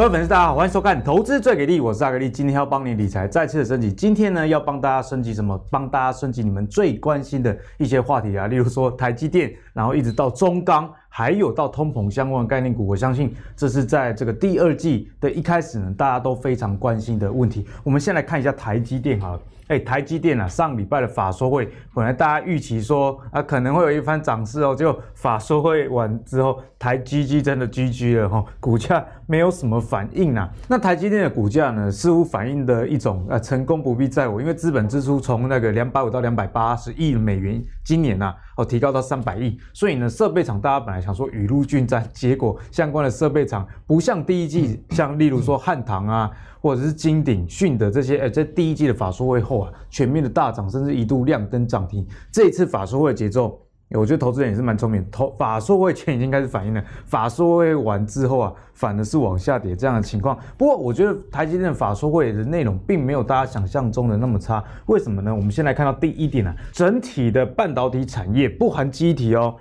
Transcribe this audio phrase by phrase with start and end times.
[0.00, 3.92] 各位粉丝，大家好，欢迎收看《投资最给力》，我是阿格力，今天要帮你理财再次的升级。
[3.92, 5.62] 今天呢，要帮大家升级什么？
[5.70, 12.86] 帮大家升级你们最关心的一些话题啊，例如说台积电，然后一直到中钢，还有到通膨相关的概念股。
[12.86, 17.66] 我相信这是在这个第二季的一开始呢，大家都非常关心的问题。
[17.84, 19.40] 我们先来看一下台积电好了。
[19.68, 30.50] 哎，台积电啊，上礼拜的法说会，本来大家预期说啊，可能会有一番涨势哦，结果法说会完之后，台积机真的 GG 了哈，股价没有什么反应啊。
[30.66, 46.30] 那台积电的股价呢，似乎反映的一种啊，成功不必在我，因为资本支出从那个两百五到两百八十亿美元，今年啊，哦，提高到三百亿，所以呢，设备厂大家本来想说雨露均沾，结果相关的设备厂不像第一季，像例如说汉唐啊。
[46.62, 52.06] 或者是金鼎、迅德这些，呃，在第一季的法说会后啊，全面的大涨，甚至一度亮灯涨停。
[52.30, 53.58] 这一次法说会的节奏，
[53.98, 55.04] 我觉得投资人也是蛮聪明。
[55.10, 60.38] 投法说会前已经开始反应了，法说会完之后啊，反的是往下跌这样的情况。
[60.56, 64.62] 不过，我觉得台积电法说会的内容并没有大家想象中的那么差。
[64.86, 65.34] 为什么呢？
[65.34, 69.56] 我们先来看到第一点啊，整体的半导体产业不含机体哦，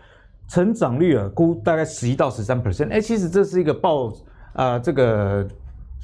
[0.47, 2.91] 成长率啊估大概十一到十三 percent。
[2.91, 4.07] 哎，其实这是一个报
[4.53, 5.47] 啊、呃，这个。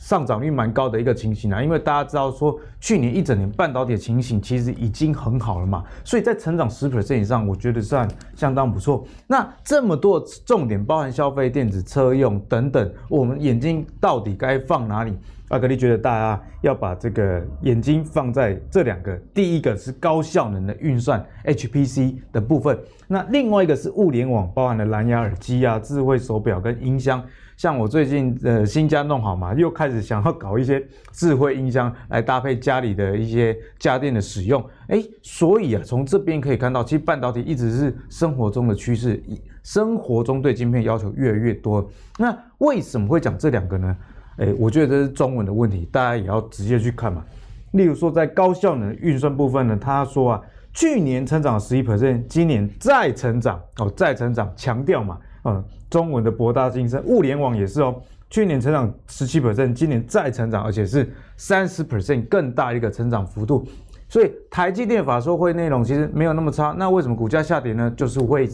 [0.05, 9.03] 上涨率蛮高的一个情形啊，因为大家知道说，去年一整年半导体的情形其实已经很好了嘛，所以在成长十 percent 以上，我觉得算相当不错。
[9.25, 15.17] 那这么多重点，包含消费电子、车用等等，我们眼睛到底该放哪里？
[15.49, 27.23] 阿格力觉得大家要把这个眼睛放在这两个，第一个是高效能的运算 HPC 的部分，那另外一个是物联网，包含了蓝牙耳机啊、智慧手表跟音箱。
[27.57, 39.21] 像我最近呃新家弄好嘛，又开始想要搞一些智慧音箱来搭配家里的一些家电的使用，哎，所以啊，从这边可以看到，其实半导体一直是生活中的趋势，
[39.63, 41.89] 生活中对晶片要求越来越多。
[42.17, 43.97] 那为什么会讲这两个呢？
[44.37, 47.23] 哎，我觉得这是中文的问题，大家也要直接去看嘛。
[47.71, 50.41] 例如说，在高效能运算部分呢，他说啊，
[50.73, 55.17] 去年成长十一 percent，今年再成长哦，再成长，强调嘛。
[55.45, 55.63] 嗯，
[55.95, 57.95] 中文的博大精深，物联网也是哦。
[58.29, 63.65] 去年成长十七 percent，今年再成长，而且是三十 percent 更大一个成长幅度。
[64.09, 66.75] 所以台积电法说会内容其实没有那么差。
[66.77, 67.89] 那为什么股价下跌呢？
[67.95, 68.45] 就是会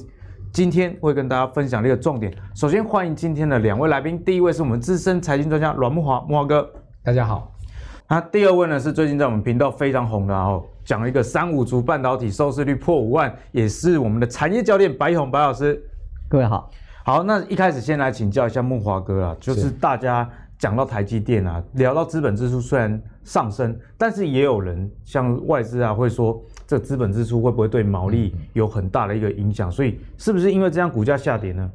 [0.54, 2.32] 今天会跟大家分享这个重点。
[2.54, 6.70] 首先欢迎今天的两位来宾，第一位是我们资深财经专家阮木华，木华哥，
[7.04, 7.52] 大家好。
[8.08, 15.84] 那第二位呢是最近在我们频道非常红的哦，讲了一个三五族半导体收视率破五万，也是我们的产业教练白红白老师。
[16.30, 16.70] 各位好。
[17.04, 20.30] 好，那一开始先来请教一下慕驊哥啊，就是大家
[20.60, 29.72] 讲到台积电啊，聊到资本支出虽然上升，但是也有人像外资啊会说，这资本支出会不会对毛利有很大的一个影响？
[29.72, 31.72] 所以是不是因为这样股价下跌呢？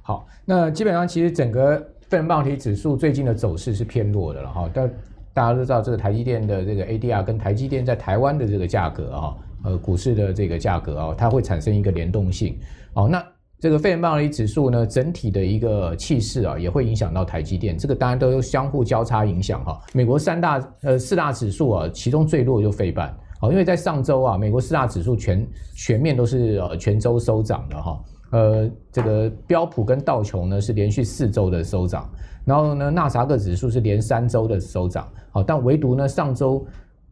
[0.00, 1.76] 好，那基本上其实整个
[2.08, 4.88] 费城半导体指数最近的走势是偏弱的了哈，但
[5.34, 9.34] 大家都知道这个台积电的这个 ADR 跟台积电在台湾的这个价格啊，
[9.64, 12.56] 呃，股市的这个价格啊，它会产生一个联动性，
[12.94, 13.20] 好，那。
[13.60, 17.76] 这个费城半导体指数呢，整体的一个气势啊，也会影响到台积电。
[17.76, 19.80] 这个当然都有相互交叉影响哈。
[19.92, 28.00] 美国三大呃四大指数啊，其中最弱就费半，好，因为在上周啊，美国四大指数全全面都是呃全周收涨的哈。
[28.30, 32.08] 呃，这个标普跟道琼呢是连续四周的收涨，
[32.44, 36.64] 然后呢纳萨克指数是连三周的收涨，好，但唯独呢上周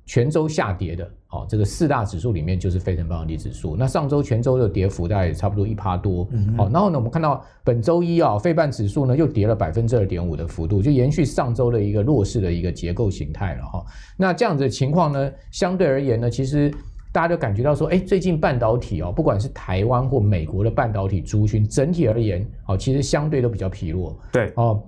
[0.05, 1.11] 全周下跌的。
[1.29, 3.75] 好，这个四大指数里面就是非城半导体指数。
[3.77, 6.25] 那上周全周的跌幅大概差不多一趴多。
[6.57, 13.85] 好、嗯，然后呢，我们看到本周一啊，费半指数呢又跌了百分之二点五的幅度，就延续上周的一个弱势的一个结构形态了哈。
[14.17, 16.73] 那这样子的情况呢，相对而言呢，其实
[17.11, 24.17] 大家就感觉到说，哎，最近半导体哦，不管是台湾或美国的半导体族群，整体而言，哦，其实相对都比较疲弱。
[24.31, 24.81] 对，哦，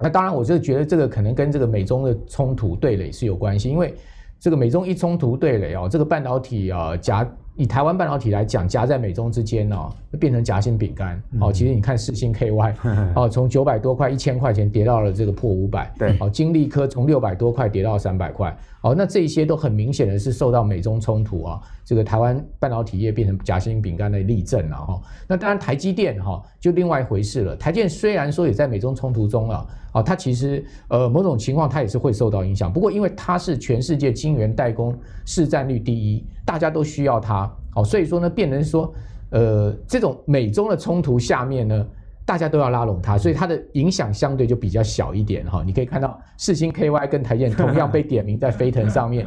[0.00, 3.94] 那当然，我就觉得这个可能跟这个美中的冲突对垒是有关系，因为。
[4.40, 11.52] 这个美中一冲突对垒哦，这个半导体啊夹以台湾半导体来讲，夹在美中之间哦，就变成夹心饼干哦。
[11.52, 12.74] 其实你看世星 KY
[13.16, 18.56] 哦，从九百多块一千块钱跌到了这个破五百，对哦，金利科从六百多块跌到三百块
[18.88, 25.00] 哦，那这些都很明显的是受到美中冲突啊，这个台湾半导体业变成夹心饼干的例证了哈。
[25.26, 29.66] 那当然台积电哈就另外一回事了，台积电虽然说也在美中冲突中啊。
[29.90, 34.94] 啊，它其实呃某种情况它也是会受到影响，不过因为它是全世界晶圆代工
[35.24, 38.92] 市占率第一，大家都需要它，好，所以说呢，变成说
[39.30, 41.86] 呃这种美中的冲突下面呢，
[42.28, 45.62] 大家都要拉拢它，所以它的影响相对就比较小一点哈。
[45.64, 49.26] 你可以看到四星 KY 跟台积电同样被点名在飞腾上面，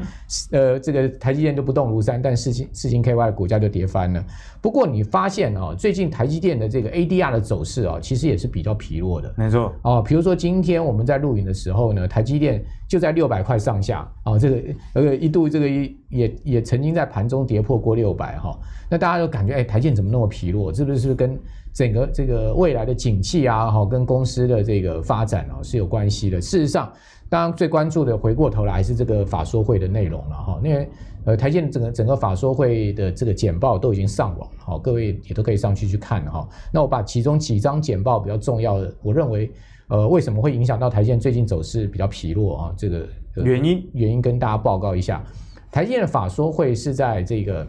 [0.52, 4.24] 呃，这个台积电就不动如山，但四星四星 KY 的股价就跌翻了。
[4.62, 9.34] 不过你发现哦，最近台积电的这个 ADR 的走势啊，其实也是比较疲弱的。
[9.36, 14.62] 没错哦，比如说今天我们在录影的时候呢，台积电就在六百块上下啊，这个
[14.96, 15.70] 呃一度这个
[16.10, 18.54] 也也曾经在盘中跌破过六百哈。
[18.90, 20.74] 那大家都感觉哎，台积电怎么那么疲弱？
[20.74, 21.40] 是不是是跟
[21.74, 26.42] 整个这个未来的景气啊，哈，跟公司的这个发展啊是有关系的。
[26.42, 26.92] 事实上，
[27.30, 30.60] 当然最关注的，回过头来还是这个法说会的内容了哈。
[30.62, 30.90] 因为
[31.24, 36.46] 呃，台积电整个整个法说会的这个简报都已经上网，好，各位也都可以上去去看哈。
[36.74, 39.50] 那我把其中几张简报比较重要的，我认为
[39.92, 42.74] 呃，为什么会影响到台积电最近走势比较疲弱啊？
[42.78, 43.06] 这个
[43.44, 45.22] 原因原因跟大家报告一下，
[45.70, 47.68] 台积电的法说会是在这个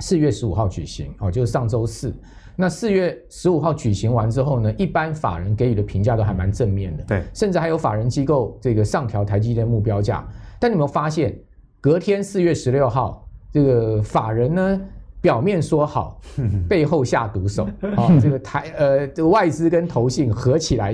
[0.00, 2.14] 四月十五号举行，哦，就是上周四。
[2.54, 10.28] 那四月十五号举行完之后呢，一般法人给予的评价都还蛮正面的，对，甚至还有法人机构这个上调台积电目标价。
[10.60, 11.34] 但你有没有发现，
[11.80, 14.80] 隔天四月十六号，这个法人呢
[15.22, 16.20] 表面说好，
[16.68, 20.92] 背后下毒手啊、哦，这个台呃这个外资跟投信合起来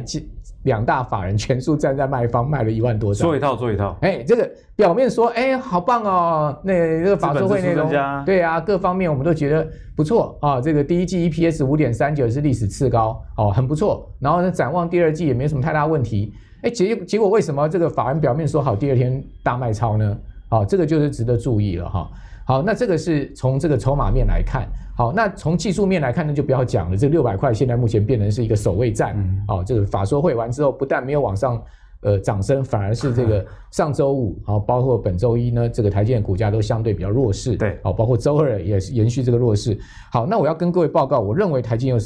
[0.64, 3.96] 两大法人全数站在卖方，卖了一万多张，做一套做一套。
[4.02, 7.88] 哎，这个表面说，哎，好棒哦，那这个法说会内容，
[8.24, 9.66] 对啊，各方面我们都觉得
[9.96, 10.60] 不错啊。
[10.60, 14.10] 这个第一季 EPS 五点三九是历史次高，哦，很不错。
[14.18, 16.32] 然后呢，展望第二季也没什么太大问题。
[16.62, 20.18] 哎，结结果为什么这个法人表面说好，第二天大卖超呢？
[20.48, 22.10] 啊，这个就是值得注意了哈。
[22.46, 24.68] 好，那这个是从这个筹码面来看。
[24.96, 26.96] 好，那从技术面来看呢，就不要讲了。
[26.96, 29.14] 这六百块现在目前变成是一个守卫战。
[29.16, 29.44] 嗯。
[29.48, 31.60] 哦，这个法说会完之后，不但没有往上
[32.02, 37.56] 呃涨升，反而是这个 上周五，好，包括本周一呢，这个台积电股价都相对比较弱势。
[37.56, 37.76] 对。
[37.82, 39.76] 好，包括周二也是延续这个弱势。
[40.12, 41.98] 好，那我要跟各位报告，我认为台积电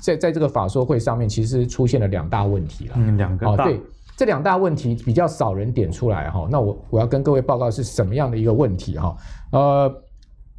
[0.00, 2.94] 在在这个法说会上面，其实出现了两大问题了。
[2.96, 3.64] 嗯，两个大。
[3.64, 3.80] 哦，对，
[4.20, 6.46] 这两大问题比较少人点出来哈。
[6.50, 9.16] 那我我要跟各位报告是什么样的一个问题哈？
[9.52, 10.02] 呃。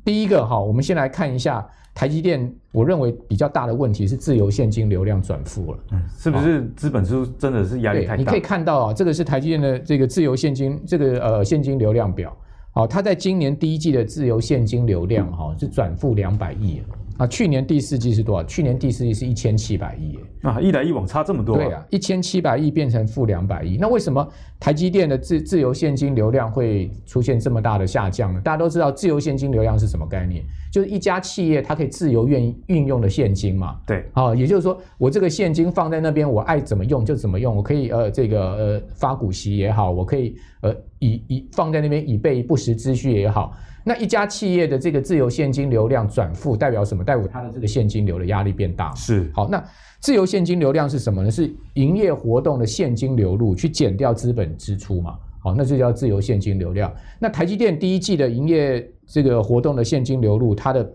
[0.04, 1.64] 第一个哈，我们先来看一下
[1.94, 8.16] 台积电，我认为比较大的问题是自由现金流量转负了，嗯，是不是资本支出真的是压力太大？
[8.16, 12.36] 你可以看到啊，这个是台积电的这个自由现金这个呃现金流量表，
[12.72, 16.82] 好，它在今年第一季的自由现金流量哈是转负两百亿。
[17.22, 18.44] 啊，去年第四季是多少？
[18.48, 21.56] 去年第四季是一千七百亿，啊，一来一往差这么多。
[21.56, 24.28] 对啊，一千七百亿变成负两百亿，那为什么
[24.60, 28.42] 台积电的自自由现金流量会出现这么大的下降呢？
[28.44, 30.44] 大家都知道，自由现金流量是什么概念？
[30.72, 33.80] 就是一家企业它可以自由运运用的现金嘛。
[33.86, 43.56] 对，啊，也就是说，我这个现金放在那边，我爱怎么用就怎么用，我可以呃这个呃发股息也好，我可以呃以以放在那边以备不时之需也好。
[43.84, 47.04] 那一家企业的这个自由现金流量转负代表什么？
[47.04, 48.94] 代表它的这个现金流的压力变大。
[48.96, 49.32] 是。
[49.34, 49.64] 好，那
[50.00, 51.32] 自由现金流量是什么呢？
[51.32, 55.16] 是营业活动的现金流入去减掉资本支出嘛？
[55.40, 56.94] 好，那就叫自由现金流量。
[57.18, 60.88] 那台积电第一季的营业这个活动的现金流入，它的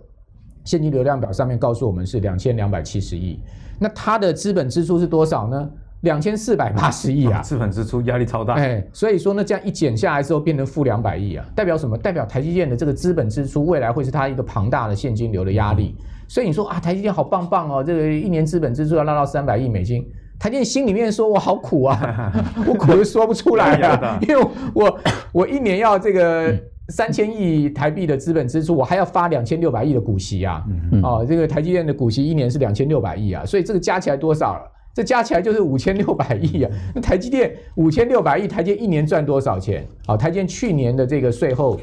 [0.65, 3.41] 现金流量表上面告诉我们是两千两百七十亿。
[3.79, 5.71] 那它的资本支出是多少呢？
[6.07, 8.55] 两千四百八十亿啊，资本支出压力超大。
[8.55, 11.99] 哎，所以说呢，这样一减下来之后，变成负两百亿啊，代表什么？
[11.99, 15.97] 代表台积电的这个资本支出未来会是它一个庞大的现金流的压力。
[16.29, 20.07] 所以你说啊，台积电好棒棒哦，这个一年资本支出要拉到三百亿美金，
[20.39, 22.33] 台积电心里面说我好苦啊，
[22.69, 24.99] 我苦都说不出来啊，因为我
[25.33, 26.57] 我一年要这个
[26.91, 30.65] 三千亿台币的资本支出，我还要发两千六百亿的股息啊，
[31.03, 34.73] 哦，这个台积电的股息一年是两千六百亿啊，所以这个加起来多少了？
[34.97, 36.71] 这加起来就是五千六百亿啊！
[36.95, 39.87] 那台积电五千六百亿，台积电一年赚多少钱？
[40.07, 41.79] 好，台积电去年的这个税后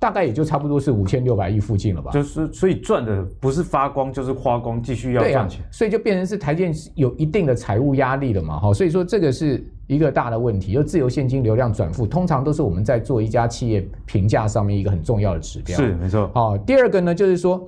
[0.00, 2.10] 大概也就差不多是五千六百亿附近了吧？
[2.10, 5.62] 就是所以赚的不是发光就是花光，继续要赚钱。
[5.70, 8.58] 所以就变成是台积电有一定的财务压力了嘛？
[8.58, 10.72] 哈，所以说这个是一个大的问题。
[10.72, 15.76] 就自由现金流量转负，通常都是我们在做一家企业评价上面一个很重要的指标。
[15.76, 16.28] 是没错。
[16.34, 17.64] 好，第二个呢，就是说。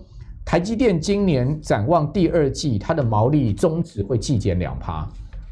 [0.48, 5.06] 台积电今年展望第二季，它的毛利终值会季减两趴，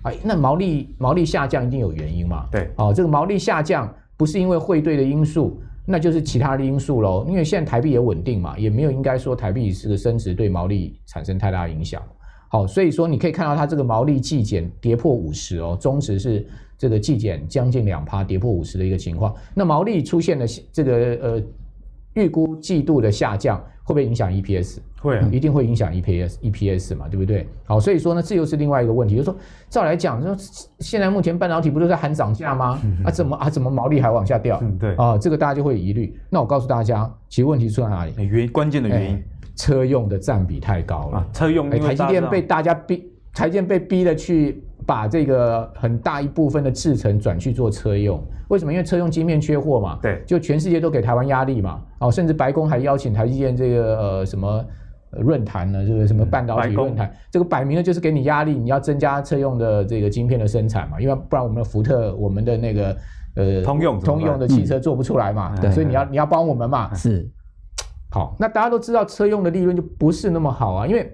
[0.04, 2.46] 哎，那毛利毛利下降一定有原因嘛？
[2.50, 7.26] 对，哦，这个毛利下降不是因为汇兑的因素，那就是其他的因素喽。
[7.28, 12.02] 因为现在台币也稳定嘛，也没有应该说台币是个升值对毛利产生太大影响。
[12.48, 16.42] 好，所以说你可以看到它这个毛利季减跌破五十哦，中值是
[16.78, 19.34] 这个季减将近两趴，跌破五十的一个情况。
[19.52, 21.42] 那毛利出现了这个呃。
[22.14, 24.78] 预估季度的下降会不会影响 EPS？
[25.06, 27.46] 会、啊，一定会影响 EPS，EPS 嘛，对不对？
[27.64, 29.36] 好，所以说呢，这又是另外一个问题，就是说，
[29.70, 30.36] 照来讲，说
[30.80, 32.80] 现在目前半导体不都在喊涨价吗？
[33.04, 34.58] 啊，怎么啊，怎么毛利还往下掉？
[34.62, 36.18] 嗯，对，啊，这个大家就会疑虑。
[36.28, 38.12] 那我告诉大家，其实问题出在哪里？
[38.24, 39.22] 原关键的原因，
[39.54, 41.18] 车用的占比太高了。
[41.18, 43.12] 啊、车用，台积电被大家逼。
[43.32, 48.72] 台积电被逼的去把这个很大一部分的制程转去做车用，为什么？
[48.72, 54.64] 因为车用晶片缺货嘛，对，就全世界都给台湾压力嘛，哦，甚至白宫还邀请台积电这个呃什么
[55.20, 62.96] 论坛呢，就是什么半导体论坛，这个摆明了就是给你压力，你要增加车用的这个晶片的生产嘛，因为不然我们的福特，我们的那个
[63.34, 67.28] 呃通用通用的汽车做不出来嘛，对，所以你要你要帮我们嘛，是。
[68.10, 71.12] 好，那大家都知道车用的利润就不是那么好啊，因为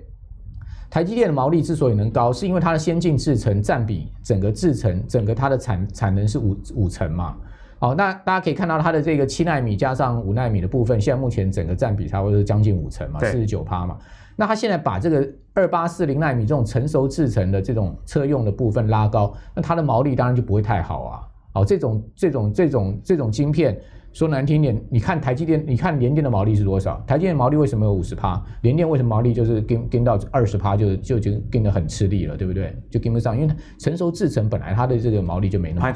[0.91, 7.35] 台积电的毛利之所以能高，是因为它的先进制程占比整个制程整个它的产产能是五五成嘛。
[7.83, 13.99] 好，那大家可以看到它的这个七纳米加上五纳米的部分，现在目前整个占比差不多是将近五成嘛，四十九趴嘛。
[14.37, 21.21] 那它现在把这个二八四零纳米这种成熟制成的这种车用的部分拉高，那它的毛利当然就不会太好啊。
[21.53, 23.77] 好，这种这种这种这种晶片。
[24.13, 27.03] 说难听点，你看台积电，你看联电的毛利是多少？
[27.05, 28.41] 台积电的毛利为什么有五十趴？
[28.61, 32.77] 联电为什么毛利就是跟跟到二十趴就就已经跟得很吃力了，对不对？
[32.91, 35.91] 就跟不上，因为成熟制程本来它的这个毛利就没那么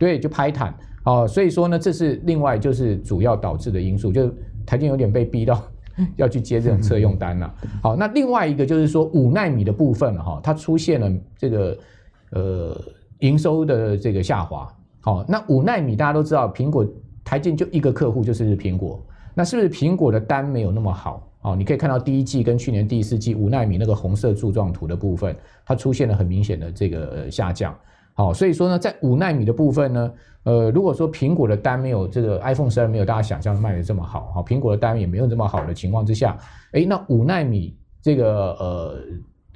[0.00, 1.28] 对，就拍坦哦。
[1.28, 4.34] 所以说呢，这是另外就是主要导致的因素，就是
[4.66, 5.62] 台积电有点被逼到
[6.16, 7.54] 要去接这种车用单了。
[7.82, 11.78] 好，那另外一个就是说五纳米的部分哈，它出现了这个
[12.30, 12.76] 呃
[13.18, 14.66] 营收的这个下滑。
[15.02, 16.84] 好，那五纳米大家都知道苹果。
[17.22, 19.00] 台积电就一个客户就是苹果，
[19.34, 21.28] 那是不是苹果的单没有那么好？
[21.42, 27.72] 哦，你可以看到第一季跟去年第四季五纳米那个红色柱状图的部分，它出现了很明显的这个下降。
[28.20, 30.12] 好，所以说呢，在五纳米的部分呢，
[30.42, 36.36] 呃，如果说苹果的单没有这个 iPhone 十二没有大家想象的卖的这么好，哈，苹果的单也没有这么好的情况之下，
[36.72, 38.98] 哎，那五纳米这个呃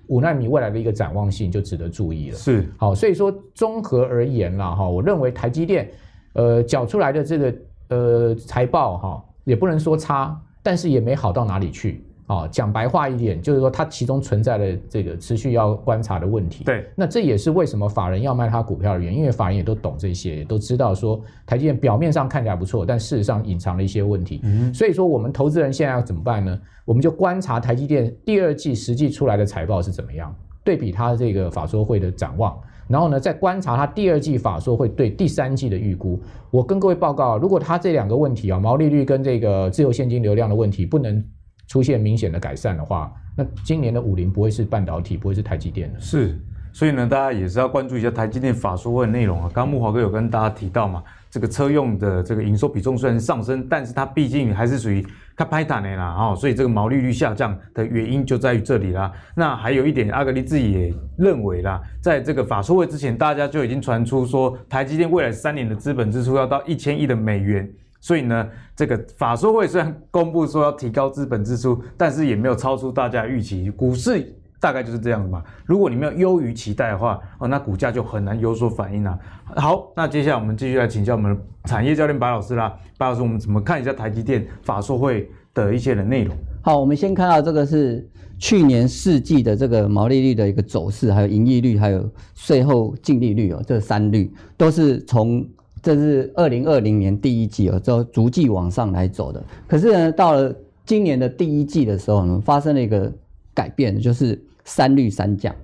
[0.06, 2.36] 五纳米未来的一个展望性就值得注意了。
[2.36, 5.90] 是，好，所以说综合而言啦，哈，我认为台积电。
[6.36, 7.54] 呃，缴出来的这个
[7.90, 12.46] 呃财报哈，也不能说差，但是也没好到哪里去啊。
[12.48, 16.64] 讲白话一点，就是说它其中存在的这个持续要观察的问题。
[16.64, 24.40] 对，那这也是为什么法人要卖它股票的原因，因为法人也都懂这些，也都知道说台积电表面上看起来不错，但事实上隐藏了一些问题。
[24.44, 26.58] 嗯，所以说我们投资人现在要怎么办呢？
[26.84, 32.54] 我们就观察台积电第二季实际出来的财报是怎么样，对比它这个法说会的展望。
[32.86, 36.20] 然后呢，再观察它第二季法说会对第三季的预估。
[36.50, 41.24] 我跟各位报告，如果它这两个问题啊，毛利率跟这个自由现金流量的问题不能
[41.66, 46.00] 出现明显的改善的话，那今年的武陵不会是半导体，不会是台积电的。
[46.00, 46.40] 是，
[46.72, 49.50] 所以呢，大家也是要关注一下台积电法说会的内容啊。
[49.54, 55.04] 刚刚慕驊哥有跟大家提到嘛，这个车用的这个营收比重虽然上升，但是它毕竟还是属于。
[55.36, 59.10] 它拍坦的啦，哈，所以这个毛利率下降的原因就在于这里啦。
[59.34, 67.68] 那还有一点，阿格力自己也认为啦，在这个法说会之前，大家就已经传出说，台积电未来三年的资本支出要到一千亿的美元。
[68.04, 68.46] 所以呢，
[68.76, 73.70] 这个法说会虽然公布说要提高资本支出，但是也没有超出大家预期。
[73.70, 74.30] 股市。
[74.60, 75.44] 大概就是这样的嘛。
[75.66, 79.18] 如果你没有优于期待的话，哦，那股价就很难有所反应啊。
[79.56, 82.74] 好，那接下来我们继续来请教我们产业教练白老师啦。
[82.96, 86.34] 白老师，我们怎么看一下台积电法说会的一些的内容？
[86.62, 88.08] 好，我们先看到这个是
[88.38, 95.46] 去年四季的这个毛利率的一个走势，还有盈利率，还有税后净利率哦，这三率都是从
[95.84, 99.40] 这是二零二零年第一季哦，就逐季往上来走的。
[99.68, 100.52] 可是呢，到了
[100.84, 103.12] 今年的第一季的时候呢，发生了一个
[103.54, 104.42] 改变，就是。
[104.66, 105.54] 三率三降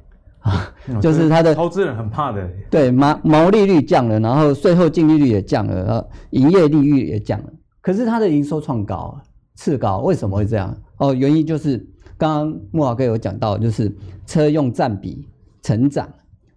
[0.40, 2.46] 啊，就是它的投资人很怕的。
[2.68, 7.46] 对，毛毛利率降了，然后税后净利率也降了，然后营业利率也降了。
[7.80, 9.18] 可是它的营收创高，
[9.54, 10.76] 次高，为什么会这样？
[10.98, 11.78] 哦，原因就是
[12.18, 13.90] 刚刚慕老哥有讲到，就是
[14.26, 15.26] 车用占比
[15.62, 16.06] 成长，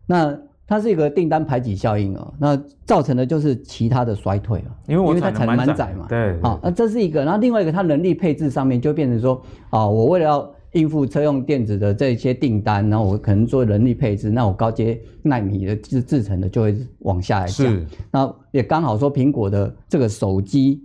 [0.06, 0.38] 那
[0.74, 6.08] 它是一个订单排挤效应哦，那造成的就是其他的衰退了，因为我因为它产能满载嘛。
[6.10, 9.40] 对，好，那这是一个，然后另外一个，它人力配置上面就变成说，
[9.70, 17.68] 啊，我为了要应付车用电子的这些订单，然后我可能做人力配置，那我高阶纳米的制制成的就会往下来降。
[17.68, 20.82] 是，那也刚好说苹果的这个手机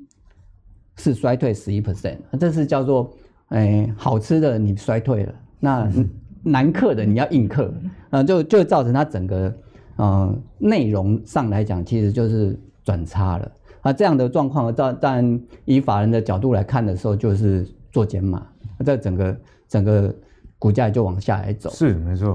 [0.97, 3.11] 是衰退十一 percent，这是叫做
[3.49, 5.91] 哎好吃的你衰退了，那
[6.45, 7.73] 难克的你要硬嗑，
[8.11, 9.53] 啊就就造成它整个
[9.99, 13.53] 呃内容上来讲其实就是转差了
[13.83, 18.45] 啊这样的状况，当但以法人的角度来看的时候，就是做减码，
[18.85, 19.37] 这整个。
[19.69, 20.15] 整个
[20.59, 22.35] 股价就往下来走，是没错。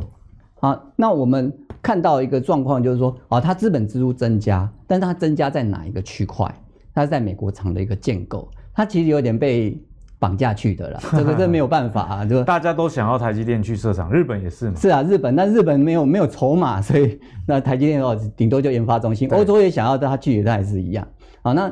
[0.60, 1.52] 好，那我们
[1.82, 6.54] 看到一个状况，就是说，啊，它资本支出增加，但是它增加在哪一个区块？
[6.94, 9.76] 它是在美国厂的一个建构，它其实有点被
[10.24, 11.00] 绑架去的了。
[11.12, 14.76] 这个这没有办法啊， 就大家都想要台积电去设厂，日本也是嘛。
[14.78, 19.30] 是啊，日本，但日本没有没有筹码，所以 那台积电哦，顶多就研发中心。
[19.32, 21.06] 欧洲也想要它去，它也是一样。
[21.42, 21.70] 好，那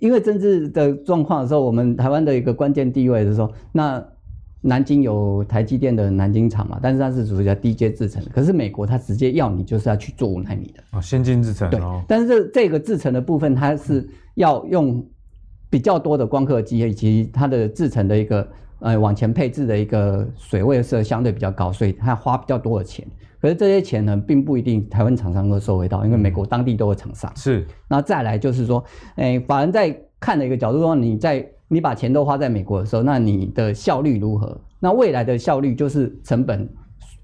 [0.00, 4.04] 因为政治的状况的时候，我们台湾的一个关键地位是说，那。
[4.64, 11.68] 南京有台积电的南京厂嘛，但是它是属于叫低阶制程，可是美国它直接要你就是要去做五纳米的啊，先进制程。
[11.68, 15.04] 对，但是这这个制程的部分，它是要用
[15.72, 18.46] 比较多的光刻机，以及它的制成的一个
[18.80, 23.08] 呃往前配置的一个水位是相对比较高，所以它花比较多的钱。
[23.40, 27.32] 可是这些钱呢，并不一定台湾厂商都收回到，因为美国当地都有厂商。
[27.34, 34.60] 是，那再来就是说，哎，法人在看的一个角度说，你在你把钱都花在美国的时候，那你的效率如何？
[34.78, 36.68] 那未来的效率就是成本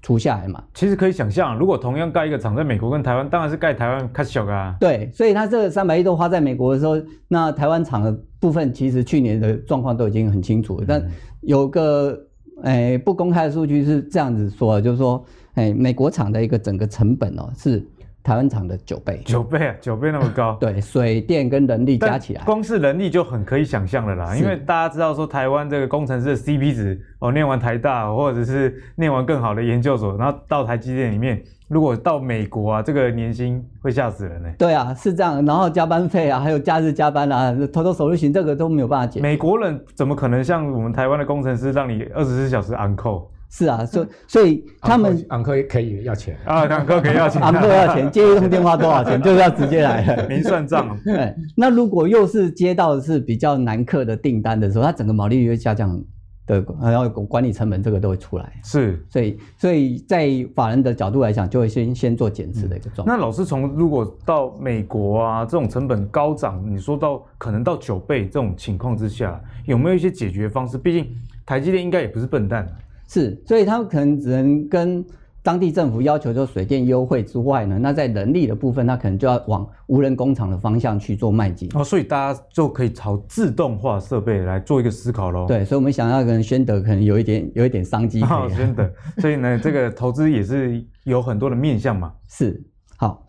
[0.01, 0.63] 除下来嘛。
[0.73, 4.75] 其实可以想象，如果同样盖一个厂在美国跟台湾，当然是盖台湾开小啊。
[4.79, 6.95] 对，所以他这三百亿都花在美国的时候，
[7.27, 10.85] 那台湾厂的部分其实去年的状况都已经很清楚了。
[10.87, 11.03] 但
[11.41, 12.19] 有个
[12.63, 15.25] 哎不公开的数据是这样子说，就是说。
[15.55, 17.85] 哎，美国厂的一个整个成本哦，是
[18.21, 20.57] 台湾厂的九倍，九倍啊，九倍那么高。
[20.61, 24.35] 对，水电跟人力加起来，光是人力就很可以想象了啦。
[24.35, 34.49] 因为大家知道说，台湾这个工程师的 CP 值哦，念完台大或者是念完更好的研究所，然后到台积电里面，如果到美国啊，这个年薪会吓死人呢。
[34.57, 35.43] 对啊，是这样。
[35.45, 39.21] 然后加班费啊，还有假日加班啊，偷偷手入行，这个都没有办法解决。
[39.21, 43.27] 美国人怎么可能像我们台湾的工程师，让你二十四小时 on call？
[43.51, 50.95] 是啊，所以所以他们昂科可以要钱啊，昂科可以要钱，昂科要钱，接一通电话多少钱， 就是要直接来了，明算账。
[51.03, 55.99] 对，那如果又是接到的是比较难客的订单的时候，它整个毛利率会下降
[56.45, 58.53] 的，然后管理成本这个都会出来。
[58.63, 63.11] 是，所以所以在法人的角度来讲，就会先先做减持的一个状态。
[63.11, 70.77] 那老师从如果到美国啊，这种成本高涨，你说到可能到九倍这种情况之下，有没有一些解决方式？
[70.77, 71.07] 毕竟
[71.47, 72.67] 台积电应该也不是笨蛋。
[73.09, 75.03] 是，所以他们可能只能跟
[75.41, 81.67] 当地政府要求就水电优惠之外呢，那在人力的部分，他可能就要往无人工厂的方向去做迈进。
[81.73, 85.47] 哦，所以大家就可以朝自动化设备来做一个思考喽。
[85.47, 88.21] 对，所以我们想要跟宣德可能有一点有一点商机。
[88.21, 88.87] 好， 宣德，
[89.17, 92.13] 所以呢，这个投资也是有很多的面向嘛。
[92.29, 92.61] 是，
[92.95, 93.25] 好。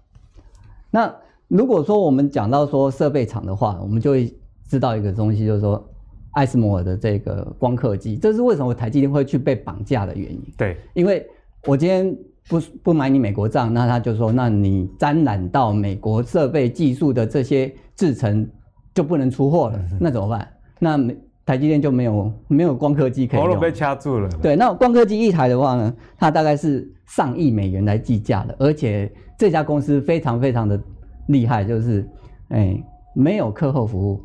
[0.91, 1.11] 那
[1.49, 4.37] 如果说我们讲到说设备厂的话，我们就会
[4.69, 5.90] 知道一个东西，就是说。
[6.33, 10.41] 艾斯摩尔的这个光刻机，这是为什么台积电会去被绑架的原因。
[10.57, 11.27] 对，因为
[11.67, 12.17] 我今天
[12.49, 18.49] 不不买你美国账，那他就说，那你沾染到美国设备技术的这些制程
[18.95, 20.49] 就不能出货了，嗯，那怎么办？
[20.79, 20.97] 那
[21.45, 24.29] 台积电就没有没有光刻机可以用，被掐住了。
[24.41, 30.81] 对，那光刻机一台的话呢，它大概是上亿美元来计价的，而且这家公司非常非常的
[31.27, 32.09] 厉害，就是
[32.51, 32.81] 哎
[33.15, 34.23] 没有课后服务，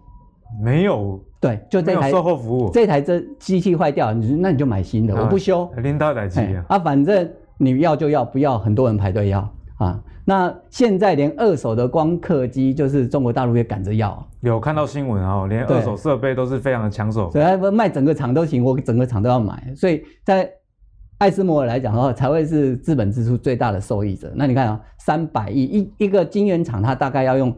[0.62, 1.20] 没有。
[1.46, 5.70] 对，就这台售后服务，这台这机器坏掉，你那你就买新的，啊、我不修。
[5.78, 10.02] 拎到台机啊，啊，反正你要就要，不要很多人排队要啊。
[10.26, 14.28] 那现在连二手的光刻机，就是中国大陆也赶着要。
[14.42, 17.30] 有看到新闻哦，连二手设备都是非常的抢手。
[17.30, 19.72] 所以卖整个厂都行，我整个厂都要买。
[19.76, 20.50] 所以在
[21.20, 24.34] 艾斯摩尔来讲的话，才会是资本支出最大的受益者。
[24.36, 27.56] 那你看啊，三百亿一一个晶圆厂，它大概要用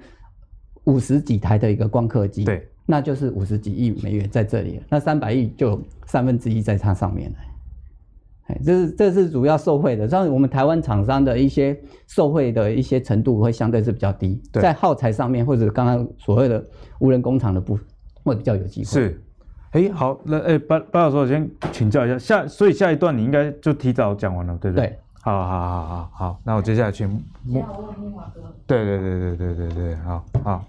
[0.83, 2.43] 五十几台的一个光刻机。
[2.43, 2.67] 对。
[2.89, 7.35] 那就是五十几亿美元在这里，那三百亿就三分之一在它上面了。
[8.45, 16.65] 哎，这是这是主要受惠的，像我们台湾厂商的一些受惠的一些程度会相对是比较低，在耗材上面或者刚刚所谓的
[16.99, 17.85] 无人工厂的部分
[18.23, 18.85] 会比较有机会。
[18.85, 19.21] 是，
[19.71, 24.87] 哎，好，那哎，巴巴老师，我先请教一下，下所以下一段你应该就提早讲完了，对不对？
[24.87, 27.05] 对，好好好好好，那我接下来请。
[27.43, 28.41] 你好，我是华哥。
[28.65, 30.65] 对对对对对对对，好好。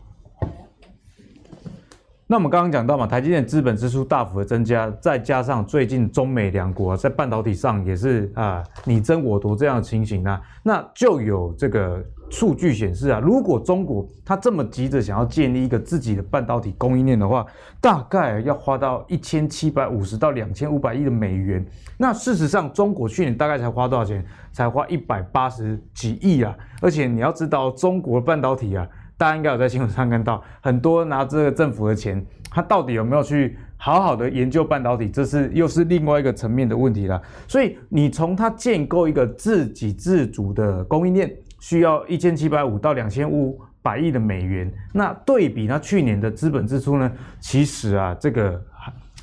[2.30, 17.46] 那我们刚刚讲到嘛，台积电资本支出大幅的增加，再加上最近中美两国在半导体上也是啊你争我夺这样的情形呢，那就有这个数据显示啊，如果中国它这么急着想要建立一个自己的半导体供应链的话，
[17.80, 21.64] 大概要花到一千七百五十到两千五百亿的美元。
[21.96, 24.22] 那事实上，中国去年大概才花多少钱？
[24.52, 26.54] 才花一百八十几亿啊！
[26.82, 28.86] 而且你要知道，中国半导体啊。
[29.18, 35.10] 大家应该有在新闻上看到，很多拿这个政府的钱，他到底有没有去好好的研究半导体？
[35.10, 37.20] 这是又是另外一个层面的问题了。
[37.48, 44.72] 所以你从他建构一个自给自足的供应链，需要一千七百五到两千五百亿的美元。
[44.94, 47.10] 那对比他去年的资本支出呢？
[47.40, 48.62] 其实啊，这个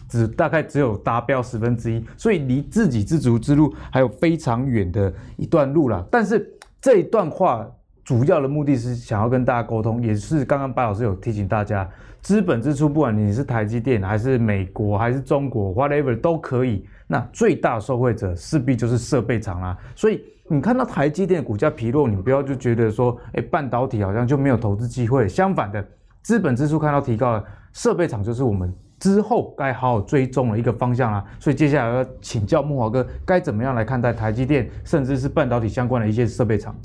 [0.09, 6.05] 只大概只有达标十分之一，所以离自给自足之路还有非常远的一段路了。
[6.11, 7.65] 但是这一段话。
[8.05, 11.89] 主要的目的是想要跟大家沟通，也是刚刚白老师有提醒大家，
[12.21, 16.85] 资本支出不管你是台积电还是美国还是中国，whatever 都可以。
[17.07, 19.75] 那最大受惠者势必就是设备厂啦。
[19.95, 25.27] 所以你看到台积电股价疲弱，你不要就觉得说，哎，半导体好像就没有投资机会。
[25.27, 25.83] 相反的，
[26.21, 31.25] 资本支出看到提高了，设备厂就是我们之后该好好追踪的一个方向啊。
[31.39, 36.75] 所以接下来要请教木华哥，该怎么样来看待台积电，甚至是半导体相关的一些设备厂？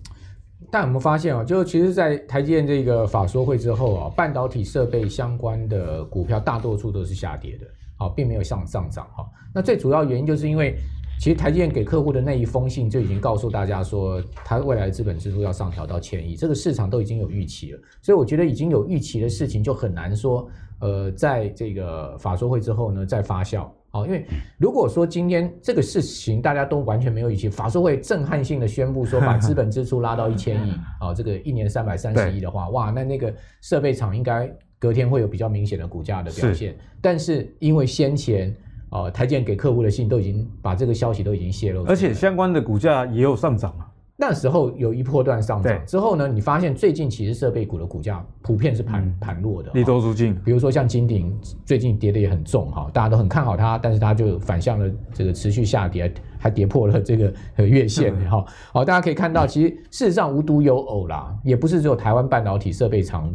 [0.71, 9.29] 但我们发现啊，就其实，在台积电这个法说会之后啊，半导体设备相关的股票大多数都是下跌的，啊，并没有上上涨哈。
[9.53, 10.77] 那最主要原因就是因为，
[11.19, 17.81] 其实台积电给客户的那一封信就已经告诉大家说，它未来的资本支出要上调到千亿，这个市场都已经有预期了。
[18.01, 23.69] 所以我觉得已经有预期的事情，就很难说，呃，在这个法说会之后呢，再发酵。
[23.93, 24.25] 好，因为
[24.57, 34.49] 如果说今天这个事情大家都完全没有预期，法说会震撼性的宣布说把资本支出拉到一千亿， 啊，这个一年三百三十亿的话，哇，那那个设备厂应该
[34.79, 36.77] 隔天会有比较明显的股价的表现。
[37.01, 38.55] 但是因为先前
[38.91, 43.90] 啊台建给客户的信都已经把这个消息都已经泄露，而且相关的股价也有上涨啊。
[44.21, 50.39] 那时候有一波段上涨之后呢，你发现最近其实设备股的股价普遍是盘盘落的，利多出尽。
[50.45, 57.33] 比如说像金鼎最近跌的也很重哈，大家都很看好它，但是它就反向的这个持续下跌，还跌破了这个
[57.65, 58.45] 月线哈。
[58.75, 63.35] 好，大家可以看到，其实事实上无独有偶啦，也不是只有台湾半导体设备厂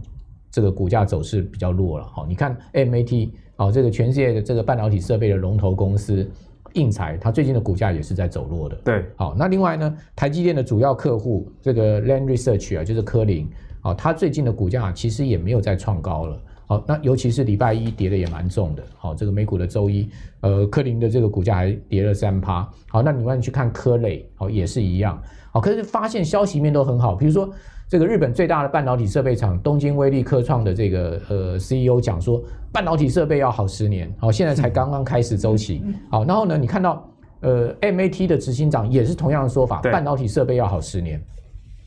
[0.52, 2.24] 这个股价走势比较弱了哈。
[2.30, 6.30] 你看 MAT 啊，这个全世界的这个半导体设备的龙头公司。
[6.76, 8.76] 应材，它最近的股价也是在走弱的。
[8.84, 13.50] 对，好，那另外呢，台积电的主要客户这个 Land Research 啊，就是科林，
[13.82, 16.42] 啊，它最近的股价其实也没有再创高了。
[16.68, 18.84] 好，那尤其是礼拜一跌的也蛮重的。
[18.98, 20.10] 好，这个美股的周一，
[20.42, 22.70] 呃，科林的这个股价还跌了三趴。
[22.88, 25.22] 好，那你们去看科磊，好，也是一样。
[25.52, 27.50] 好，可是发现消息面都很好，比如说。
[27.88, 37.08] 这个日本最大的半导体设备厂东京威力科创的这个呃 CEO 讲说，半导体设备要好十年，好，现在才刚刚开始周期， 好，然后呢，你看到
[37.41, 41.21] 呃 MAT 的执行长也是同样的说法，半导体设备要好十年，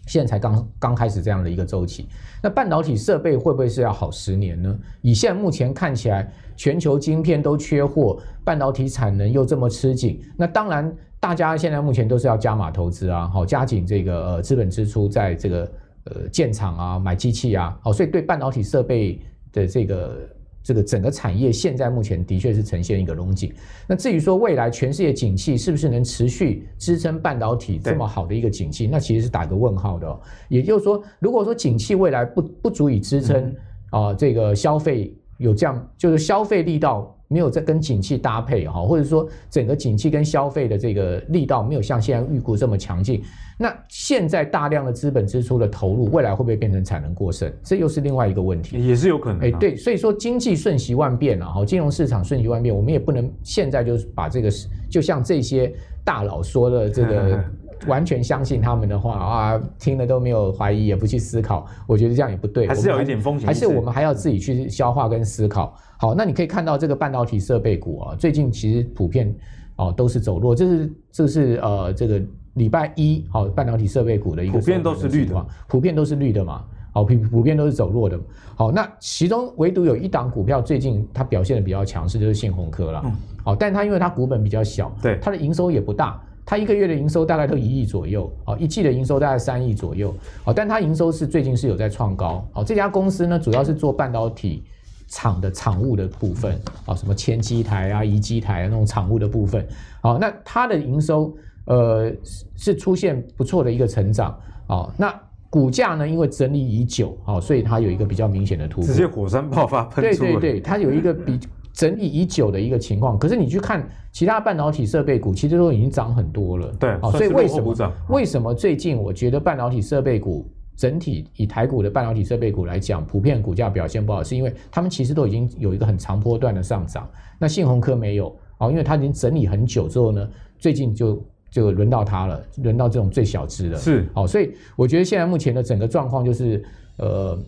[0.06, 2.08] 现在才刚刚开始这样的一个周期，
[2.40, 4.78] 那半导体设备会不会是要好十年呢？
[5.02, 15.68] 以现在目前看起来，全球晶片都缺货，半导体产能又这么吃紧，那当然大家现在目前都是要加码投资啊，好，加紧这个呃资本支出在这个。
[16.10, 19.20] 呃，建厂啊，买机器啊，哦，所以对半导体设备
[19.52, 20.28] 的这个
[20.62, 23.52] 这个整个产业，现在目前的确是呈现一个龙井。
[23.86, 30.20] 那至于说未来全世界景气是不是能持续支撑半导体这么好的一个景气，那其实是打个问号的哦。
[30.48, 33.54] 也就是说，如果说景气未来不不足以支撑
[33.90, 37.14] 啊，这个消费有这样，就是消费力道。
[37.28, 43.22] 没有在跟景气搭配哈，或者说整个景气跟消费的这个力道没有像现在预估这么强劲，
[43.58, 47.52] 那现在大量的资本支出的投入，未来会不会变成产能过剩？
[47.62, 49.40] 这又是另外一个问题，也是有可能。
[49.40, 54.50] 哎，对，所以说经济瞬息万变啊，哈，金融市场瞬息万变，我们也不能现在就是把这个，
[54.90, 57.44] 就像这些大佬说的这个。
[57.86, 65.74] 完全相信他们的话啊，听了都没有怀疑，也不去思考，我觉得这样也不对，还是有一点风险，还是我们还要自己去消化跟思考。
[65.98, 69.34] 好，那你可以看到这个半导体设备股啊，最近其实普遍
[69.76, 72.22] 哦都是走弱，这是这是呃这个
[72.54, 78.18] 礼拜一好半导体设备股的一个普遍都是绿的嘛，普遍都是绿的嘛，好普普遍都是走弱的。
[78.54, 83.02] 好，那其中唯独有一档股票最近它表现的比较强势，就是信鸿科了。
[83.44, 86.20] 好，但它因为它股本比较小，对它的营收也不大。
[86.48, 94.64] 它一个月的营收大概都一亿左右，哦，一季的营收大概三亿左右，哦，但它营收是最近是有在创高，哦，这家公司呢主要是做半导体
[95.08, 99.62] 厂的厂务的部分，啊，什么铅机台啊、移机台啊那种厂务的部分，
[100.00, 101.30] 好，那它的营收
[101.66, 102.10] 呃
[102.56, 104.34] 是出现不错的一个成长，
[104.68, 105.14] 啊，那
[105.50, 111.38] 股价呢因为整理已久，啊，所以它有一个比较明显的突破，直接火山爆发喷出，对对对，它有一个比。
[111.78, 116.66] 整理已久的一个情况，可是你去看其他半导体设备股，其实都已经涨很多了。
[116.72, 120.44] 对，所以为什么为什么最近我觉得半导体设备股
[120.76, 127.08] 整体以台股的半导体设备股来讲，普遍股价表现不好，是因为他们其实都已经有一个很长波段的上涨。
[127.38, 133.76] 那信鸿科没有啊，因为它已经整理很久之后呢，最近就就轮到它了，轮到这种最小只的。
[133.76, 136.60] 是，好，所以我觉得现在目前的整个状况就是
[136.96, 137.38] 呃，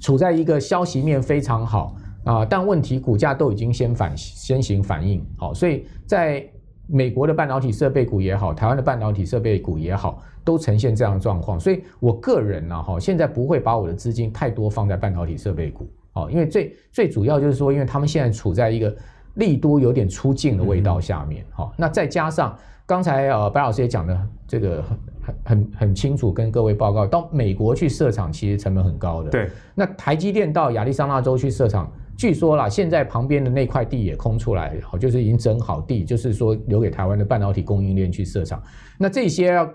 [0.00, 1.96] 处在一个消息面非常好。
[2.24, 6.46] 啊，但问题股价都已经先反先行反应，好，所以在
[6.86, 11.58] 美国的半导体设备股也好，台湾的半导体设备股也好，都呈现这样的状况。
[11.58, 18.94] 所以我个人呢，哈，现在不会把我的资金太多放在半导体设备股，好，因为最最主要就是说，因为他们现在处在一个
[19.34, 22.54] 利多有点出尽的味道下面，好，那再加上
[22.84, 31.90] 刚才呃白老师也讲的这个很很很很清楚，跟各位报告，到美国去设厂其实成本很高的，对，那台积电到亚利桑那州去设厂。
[32.20, 38.62] 据说啦，现在旁边的那块地也空出来，好，就是已经整好地，就是说留给台湾的半导体供应链去设厂。
[38.98, 39.74] 那这些要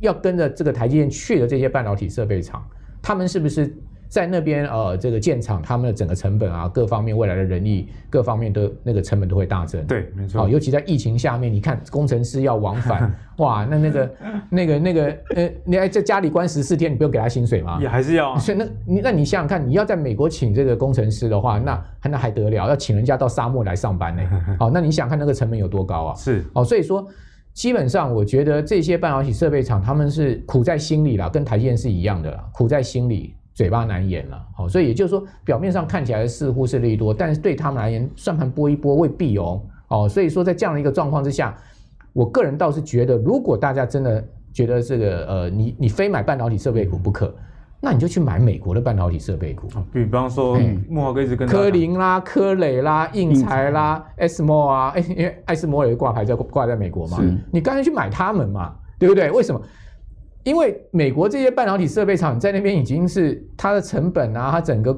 [0.00, 2.62] 要跟着这个台积电去的这些半导体设备厂，
[3.00, 3.74] 他们是不是
[4.08, 9.84] 在那边呃这个建厂，他们的整个成本啊，各方面未来的人力各方面的那个成本都会大增。
[9.86, 10.48] 对，没错。
[10.48, 14.14] 尤其在疫情下面，你看工程师要往返， 哇，那那个
[14.50, 17.78] 那个那个呃，你还在家里关十四天，你不用给他薪水吗？
[17.80, 18.38] 也还是要。
[18.38, 22.68] 所以那你那你想想看，你要在美国请这个工程师的话，那那还得了？
[22.68, 24.22] 要请人家到沙漠来上班呢？
[24.58, 26.14] 好，那你想看那个成本有多高啊？
[26.14, 26.44] 是。
[26.54, 27.06] 哦，所以说。
[27.56, 34.40] 基本上，我觉得这些半导体设备厂他们是苦在心里了，跟台积电是一样的啦，苦在心里，嘴巴难言了。
[34.54, 39.62] 好，所以也就是说，表面上看起来似乎是利多，但是对他们而言，算盘拨一拨未必哦。
[39.88, 41.56] 哦，所以说在这样的一个状况之下，
[42.12, 47.34] 我个人倒是觉得，如果大家真的觉得这个呃，你你非买半导体设备股不可。
[47.78, 57.18] 那你就去买美国的半导体设备股，比方说慕驊哥一直跟科林啦、科磊啦、应材啦、ASML 啊，哎， 因为艾斯摩尔也挂牌在挂在美国嘛，
[57.52, 59.30] 你干脆去买他们嘛，对不对？
[59.30, 59.60] 为什么？
[60.46, 64.96] 因为美国这些半导体设备厂在那边已经是它的成本啊，它整个。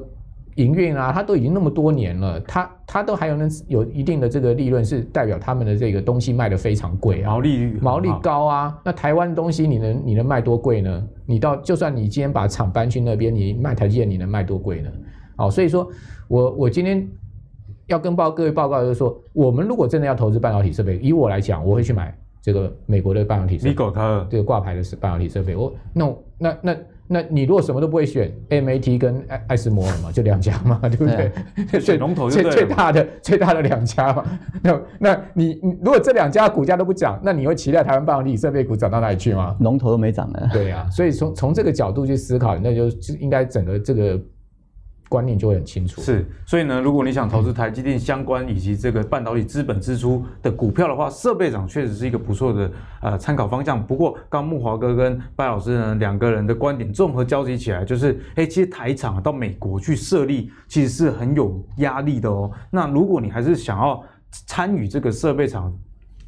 [0.55, 8.77] 营运啊，它都已经那么多年了，它它都还有能有一定的这个利润，是代表他们的这个东西卖的非常贵啊，毛利率毛利高啊。
[8.83, 11.07] 那台湾东西你能你能卖多贵呢？
[11.25, 14.91] 你到就算你今天把厂搬去那边，你卖台积电你能卖多贵呢？
[15.37, 15.89] 好，所以说
[16.27, 17.07] 我我今天
[17.87, 23.75] 要跟报各位报告就是说，我们如果真的要投资半导体设备，以我来讲，我会去买这个美国的半导体设备，
[24.29, 25.55] 这个挂牌的是半导体设备。
[25.55, 26.05] 我那
[26.37, 26.73] 那那。
[26.73, 26.79] 那
[27.11, 31.79] 那你如果什么都不会选，AMAT 跟艾艾斯摩尔嘛，就两家嘛，对不对？
[31.79, 34.23] 选龙头最最大的最大的两家嘛。
[34.61, 39.57] 那那你你如果这两家股价都不涨，那你会期待台湾半导体设备股涨到哪里去吗？
[39.61, 40.39] 龙头都没涨呢。
[40.53, 42.87] 对呀、啊，所以从从这个角度去思考，那就
[43.19, 44.21] 应该整个这个。
[45.09, 45.99] 观念就会很清楚。
[46.01, 53.85] 是，所以呢，如果你想投资台积电相关以及这个半导体资本支出的股票的话，设备厂确实是一个不错的呃参考方向。
[53.85, 62.51] 不过，刚木华哥跟拜老师呢两个人的观点综合交集起来，就是，哎，其实台厂到美国去设立其实是很有压力的哦。
[62.69, 64.03] 那如果你还是想要
[64.45, 65.73] 参与这个设备厂，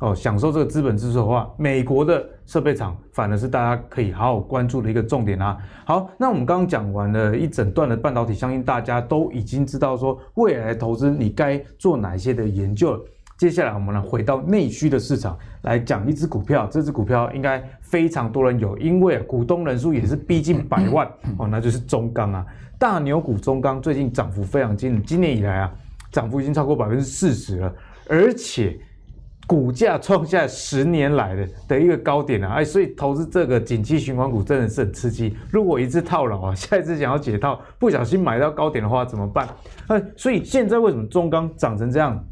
[0.01, 5.55] 哦，享受这个资本支出的话，美国的设备厂反而是大家可以好好关注的一个重点啊。
[5.85, 12.99] 好，那我们刚刚讲完了一整段的半导体，相信大家都已经知道说未来投资你该做哪些的研究。
[13.37, 22.43] 接下来我们来回到内需的市场来讲一只股票，这只股票应该非常多人有，因为股东人数也是逼近百万 哦，那就是中钢啊，
[22.79, 25.71] 大牛股中钢最近涨幅非常惊人，今年以来啊
[26.11, 27.71] 涨幅已经超过百分之四十了，
[28.09, 28.75] 而且。
[29.47, 35.35] 股价创下十年来的的一个高点啊，哎，所以投资这个景气循环股真的是很刺激。
[35.49, 39.49] 如果一次套牢啊，下一次想要解套，不小心买到高点的话怎么办？
[39.87, 42.23] 哎，所以现在为什么中钢涨成这样，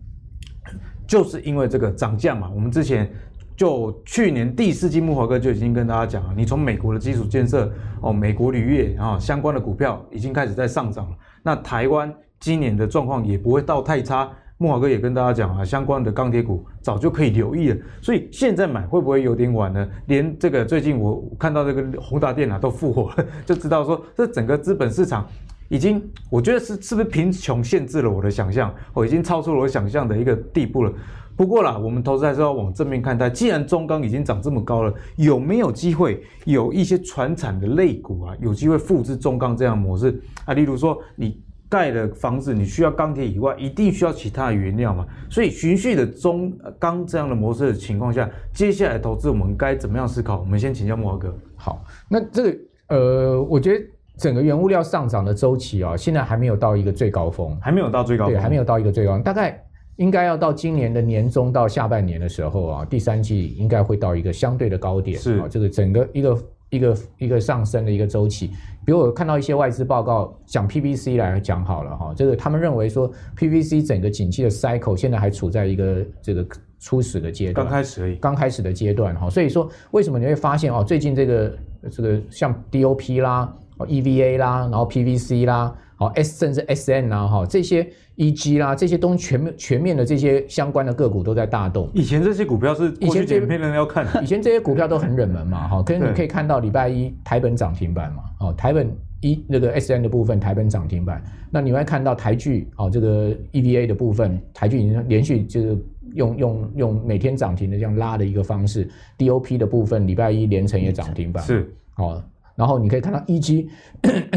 [1.05, 2.49] 就是因为这个涨价嘛。
[2.55, 3.11] 我们之前
[3.57, 7.69] 就去年第四季木华哥就已经跟大家讲了，你从美国的基础建设
[7.99, 11.17] 哦，美国铝业啊相关的股票已经开始在上涨了。
[11.43, 14.31] 那台湾今年的状况也不会到太差。
[14.61, 19.87] 木华哥也跟大家讲啊，相关的钢铁股早就可以留意了，所以现在买会不会有点晚呢？
[20.07, 25.25] 连这个最近我看到这个宏达电啊都复活了，就知道说这整个资本市场
[25.69, 30.91] 已经，我觉得是是不是贫穷限制了我的想象，我已经超出了我想象的一个地步了。
[31.37, 33.29] 不过啦，我们投资还是要往正面看待。
[33.29, 40.53] 既然中钢已经涨这么高了，有没有机会有一些传产的类股啊，有机会复制中钢这样的模式啊？
[40.53, 41.41] 例如说你。
[41.69, 45.05] 盖的房子，你需要钢铁以外，一定需要其他的原料嘛？
[45.29, 50.39] 所以循序的中钢这样的模式的情况下，接下来投资我们该怎么样思考？
[50.39, 51.37] 我们先请教慕驊哥。
[51.55, 53.85] 好，那这个呃，我觉得
[54.17, 59.63] 整个原物料上涨的周期啊，现在还没有到一个最高峰，还没有到最高峰，对，还没有到一个最高峰，大概
[59.97, 66.37] 应该要到今年的年中到下半年的时候啊，第三季应该会到一个相对的高点，是啊，这个整个一个。
[66.71, 68.51] 一个一个上升的一个周期，
[68.85, 76.45] 比如我看到一些外资报告讲 PVC 来讲好了哈，这个他们认为说 PVC 整个景气的 cycle 现在还处在一个这个
[76.79, 81.57] 初始的阶段，刚开始而已，刚开始的阶段哈，所以说为什么你会发现哦，最近这个
[81.91, 85.75] 这个像 DOP 啦、EVA 啦，然后 PVC 啦。
[85.99, 87.85] 好，S 甚至 SN 啊，哈，这些
[88.15, 91.89] EG 啦，这些东西全面全面的这些相关的个股都在大动。
[91.93, 105.77] 以前这些股票是以前这片人要看，以前这些股票都很冷门嘛，哈，可是你可以看到礼拜一台本涨停板嘛，哦，台本一那个 SN 的部分台本涨停板，那你会看到台剧哦，这个 EVA 的部分台剧已经连续就是
[106.13, 112.23] 用用用每天涨停的这样拉的一个方式，DOP 的部分礼拜一连成也涨停板，是，哦。
[112.59, 113.65] 然后你可以看到，EG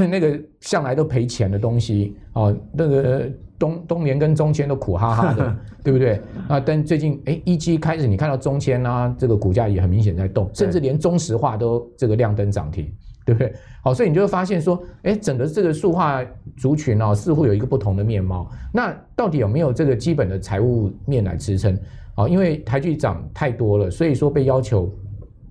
[0.09, 6.21] 那个向来都赔钱的东西哦，那个东东联跟中签都苦哈哈的， 对不对？
[6.47, 12.89] 啊，但最近哎，EG 开始你看到中签啊，这个股价也很明显在动，甚至连中石化都这个亮灯涨停
[13.27, 13.53] 对不对？
[13.83, 16.25] 好，所以你就会发现说，哎，整个这个塑化
[16.57, 18.49] 族群哦，似乎有一个不同的面貌。
[18.73, 21.77] 那到底有没有这个基本的财务面来支撑？
[22.15, 24.89] 啊，因为台剧涨太多了，所以说被要求，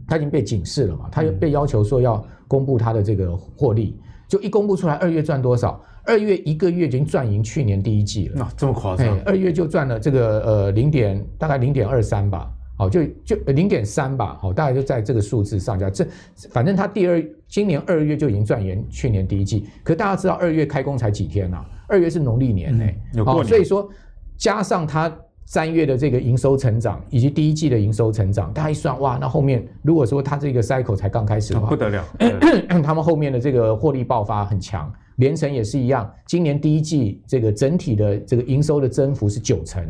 [0.08, 5.82] 它已经被警示了嘛，它又被要求说要公布它的这个获利，就一公布出来，二月赚多少？
[6.04, 9.18] 二月一个月已经赚赢去年第一季了，那这么夸张？
[9.22, 12.52] 二月就赚了这个呃零点大概零点二三吧。
[12.76, 15.90] 好，就就零点三吧，好，大概就在这个数字上下。
[15.90, 16.06] 这
[16.50, 21.66] 反正他第二今年二月就已经赚赢去年第一季，可大家知道二月开工才几天呐、啊？
[21.88, 23.46] 二月是农历年呢、欸，嗯、有过年。
[23.46, 23.88] 所以说
[24.36, 25.16] 加上他
[25.52, 32.06] 三月的这个营收成长，以及第一季的营收成长，大家一算，哇，那后面如果说它这个 cycle 才刚开始的话，不得了，
[32.82, 39.86] 他们后面的这个获利爆发很强，联成也是一样，今年第一季这个整体的这个营收的增幅是九成，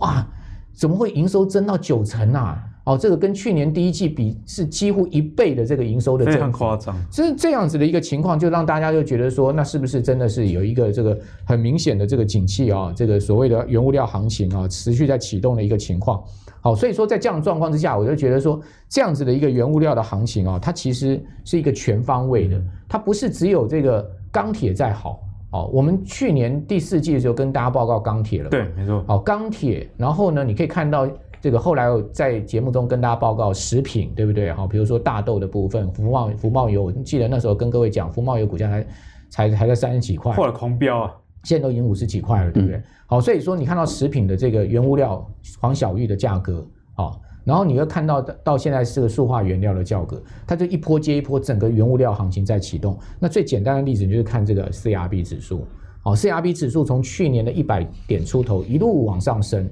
[0.00, 0.26] 哇。
[0.72, 2.60] 怎么会营收增到九成啊？
[2.84, 6.94] 哦，这个跟去年第一季比是几乎一倍的这个营收的增，非常夸张。
[7.10, 12.92] 是这样子的一个情况，就让大家就觉得说，那是不是真的是有一个这个很明显的这个景气啊？
[12.94, 16.22] 这个所谓的原物料行情啊，持续在启动的一个情况。
[16.60, 25.20] 好，所以说在这样的状况之下，我就觉得说，这样子的一个原物料的行情啊，它其实是一个全方位的，它不是只有这个钢铁在好。
[25.52, 29.04] 哦，我们去年第四季的时候跟大家报告钢铁了，对，没错。
[29.06, 31.08] 哦，钢铁，然后呢，你可以看到
[31.44, 34.50] 这个后来我在节目中跟大家报告食品，对不对？
[34.50, 38.86] 好，比如说大豆的部分，福茂福茂油，我记得那时候跟各位讲，福茂油股价才
[39.28, 42.78] 才还在三十几块，后来狂飙啊，现在都已经五十几块了，对不对？
[42.78, 45.22] 嗯、好，所以说你看到食品的这个原物料
[45.60, 47.20] 黄小玉的价格，好。
[47.44, 52.98] 然后你又看到到现在是个塑化原料的价格，它就一波接一波，整个原物料行情在启动。
[53.20, 55.66] 那最简单的例子就是看这个 CRB 指数，
[56.00, 59.68] 好，CRB 指数从去年的一百点出头一路往上升，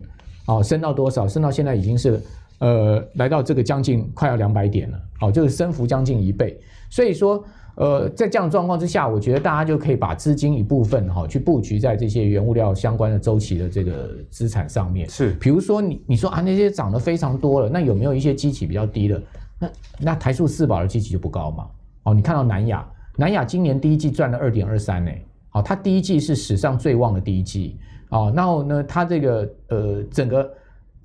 [0.46, 1.26] 哦，升到多少？
[1.26, 2.20] 升到现在已经是
[2.58, 6.58] 呃来到这个将近快要两百点了，哦，就是升幅将近一倍。
[6.90, 7.44] 所以说。
[7.74, 15.08] 呃，在这样的状况之下，我觉得大家就可以把资金一部分哈、哦，去布局在这些原物料相关的周期的这个资产上面。
[15.08, 19.22] 是，比如说你你说啊，那些涨得非常多了，那有没有一些基期比较低的？
[19.58, 21.66] 那那台塑四宝的基期就不高嘛？
[22.02, 25.10] 哦，你看到南亚，南亚今年第一季赚了二点二三呢，
[25.48, 27.78] 好，它第一季是史上最旺的第一季，
[28.12, 30.50] 哦，然后呢，它这个呃整个。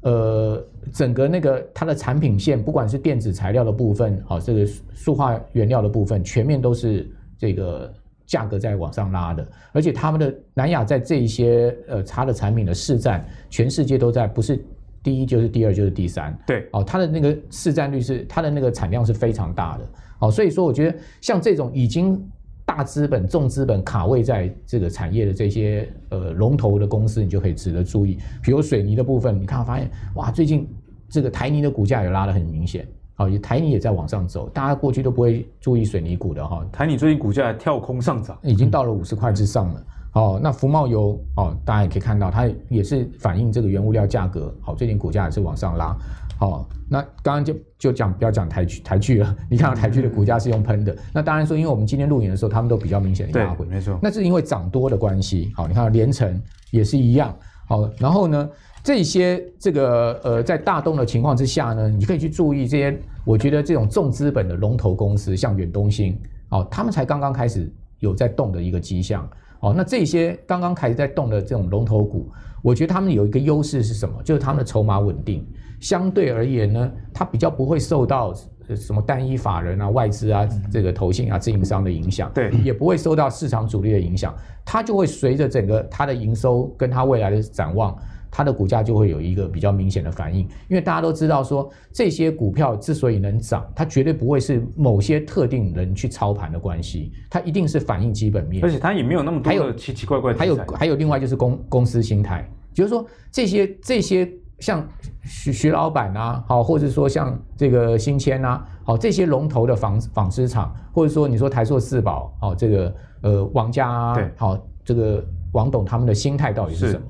[0.01, 7.91] 呃，整个那个它的产品线，不管是电子材料的部分，好，这个塑化原料的部分，全面都是这个
[8.25, 9.45] 价格在往上拉的。
[9.73, 14.63] 而且他们的南亚在这一些呃茶的产品的市占，全世界都在，不是
[15.01, 16.37] 第一就是第二就是第三。
[16.45, 19.89] 对，哦，它的那个市占率是它的那个产量是非常大的。
[20.19, 22.23] 哦，所以说我觉得像这种已经。
[22.67, 28.19] 大资本、重资本卡位在这个产业的这些呃龙头的公司，你就可以值得注意。
[28.43, 30.67] 比如水泥的部分，你看发现哇，最近
[31.07, 34.49] 这个台泥的股价也拉得很明显，好，台泥也在往上走。
[34.49, 39.83] 大家过去都不会注意水泥股的哈，台泥最近股价跳空上涨，已经到了五十块之上了。
[40.11, 45.95] 哦，那福茂油哦，大家也可以看到，它也是反映这个原物料价格，好，最近股价也是往上拉。
[46.39, 49.35] 好，那刚刚就就讲不要讲台剧台剧了。
[49.49, 55.51] 你看到台剧的股价是用喷的，那当然说，因为我们今天录影的时候，他们都比较明显的压回，没错，那是因为涨多的关系。
[55.55, 56.39] 好，你看到联成
[56.71, 57.35] 也是一样。
[57.67, 58.49] 好，然后呢，
[58.83, 62.97] 这些这个呃，在大动的情况之下呢，你可以去注意这些。
[63.25, 67.69] 我觉得这种重资本的龙头公司，像远东新，哦，他们才刚刚开始
[67.99, 69.29] 有在动的一个迹象。
[69.67, 74.15] 好，那这些刚刚开始在动的这种龙头股，我觉得他们有一个优势是什么？
[74.23, 75.45] 就是他们的筹码稳定。
[75.81, 78.33] 相对而言呢，它比较不会受到
[78.73, 87.93] 什么单一法人啊、外资啊、这个投信啊、自营商的影响，对，也不会受到市场主力的影响，它就会随着整个它的营收跟它未来的展望，
[88.29, 90.41] 它的股价就会有一个比较明显的反应。
[90.67, 100.39] 因为大家都知道说，这些股票之所以能涨，它绝对不会是某些特定人去操盘的关系，它一定是反映基本面，而且它也没有那么多的奇奇怪怪的。
[100.39, 104.31] 还有还有另外就是公公司心态，就是说这些这些。
[104.59, 104.83] 像
[105.21, 117.05] 徐徐老板啊，好，或者说像这个新签啊，好，这些龙头的纺纺织厂，或者说你说台塑四宝，好，这个呃王家啊，对，好，这个王董他们的心态到底是什么？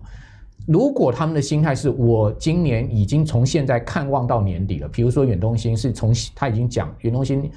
[0.68, 7.50] 如果他们的心态是我今年已经从现在看望到年底了，比如说远东新是从他已经讲远东新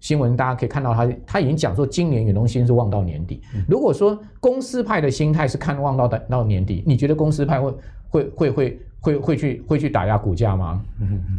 [0.00, 3.40] 新闻，大家可以看到他他已经讲说今年远东新是望到年底。
[3.66, 7.72] 如果说公司派的心态是看望到到年底，你觉得公司派会
[8.10, 8.80] 会会会？
[9.00, 10.82] 会会去会去打压股价吗？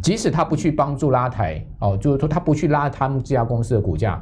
[0.02, 4.18] 即使他不去帮助拉抬哦，就是说他不去拉他们这家公司的股价，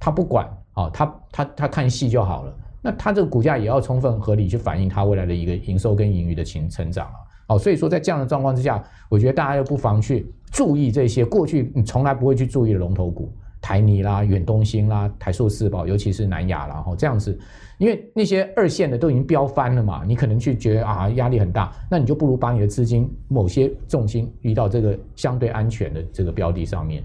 [0.00, 0.44] 他不管
[0.74, 2.52] 哦，他他他看戏就好了。
[2.82, 7.14] 那它这个股价也要充分合理去反映它未来的一个营收跟盈余的情成长啊。
[7.48, 13.32] 哦，所以说在这样的状况之下，我觉得大家又不妨去注意这些过去你从来不会去注意的龙头股。
[13.62, 17.38] 台泥啦、远东新啦、台塑四宝，尤其是南亚啦，哈，这样子，
[17.76, 27.02] 因为那些二线的都已经飙翻了嘛，你可能去觉得啊压力很大，那你就不如把你的资金某些重心移到这个相对安全的这个标的上面。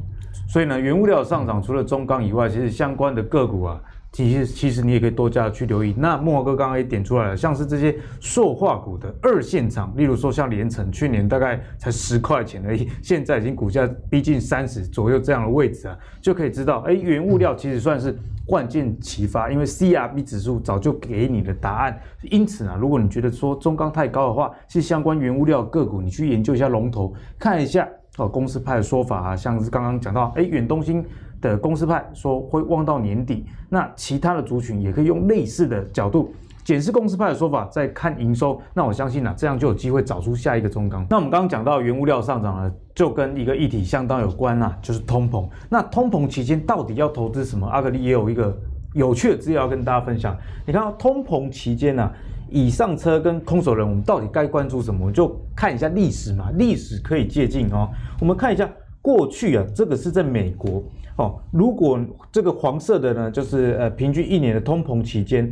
[0.48, 3.82] 所以呢，原物料上涨除了中钢以外，其实相关的个股啊。
[4.16, 5.94] 其实，其实你也可以多加去留意。
[5.98, 22.00] 那慕驊哥刚刚也点出来了，像是这些塑化股的二线厂，例如说像联成，去年大概才十块钱而已，现在已经股价逼近三十左右这样的位置啊，就可以知道，哎，原物料其实算是万箭齐发，因为 CRB 指数早就给你的答案。
[22.22, 27.86] 因此呢，如果你觉得说中钢太高的话，其实相关原物料个股，你去研究一下龙头，看一下
[28.16, 31.04] 哦，公司派的说法啊，像是刚刚讲到，哎，远东新。
[31.46, 36.34] 的公司派说会望到年底，那其他的族群也可以用类似的角度
[36.64, 38.60] 检视公司派的说法，再看营收。
[38.74, 41.06] 那我相信呢、啊，这样就有机会找出下一个中钢。
[41.08, 45.48] 那我们刚刚讲到原物料上涨呢，就跟一个议题相当有关啊，就是通膨。
[45.70, 47.68] 那通膨期间到底要投资什么？
[47.68, 48.58] 阿格力也有一个
[48.94, 50.36] 有趣的资料要跟大家分享。
[50.66, 52.12] 你看到通膨期间呢、啊，
[52.50, 55.12] 椅上车跟空手人，我们到底该关注什么？
[55.12, 57.88] 就看一下历史嘛，历史可以借鉴哦。
[58.20, 58.68] 我们看一下
[59.04, 60.82] 过去啊，这个是在美国。
[61.18, 62.00] 哦，如果
[62.32, 65.50] 这个黄色的呢，就是呃平均一年的通膨期间，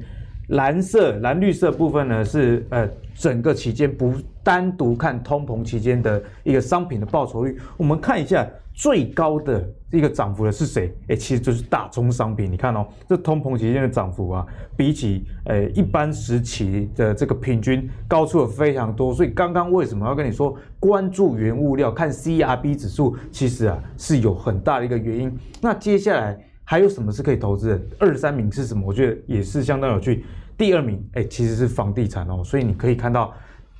[0.53, 8.47] 蓝色蓝绿色部分呢是呃整个期间不单独看通膨期间的一个商品的报酬率，我们看一下。
[8.75, 10.91] 最高的一个涨幅的是谁？
[11.07, 12.51] 哎，其实就是大宗商品。
[12.51, 14.43] 你看哦，这通膨期间的涨幅啊，
[14.75, 19.13] 比起呃一般时期的这个平均高出了非常多。
[19.13, 25.31] 所以刚刚为什么要跟你说关注原物料，看 CRB 指数，其实啊是有很大的一个原因。
[25.61, 27.81] 那接下来还有什么是可以投资的？
[27.99, 28.83] 二三名是什么？
[28.87, 30.25] 我觉得也是相当有趣。
[30.57, 32.43] 第二名，哎，其实是房地产哦。
[32.43, 33.33] 所以你可以看到。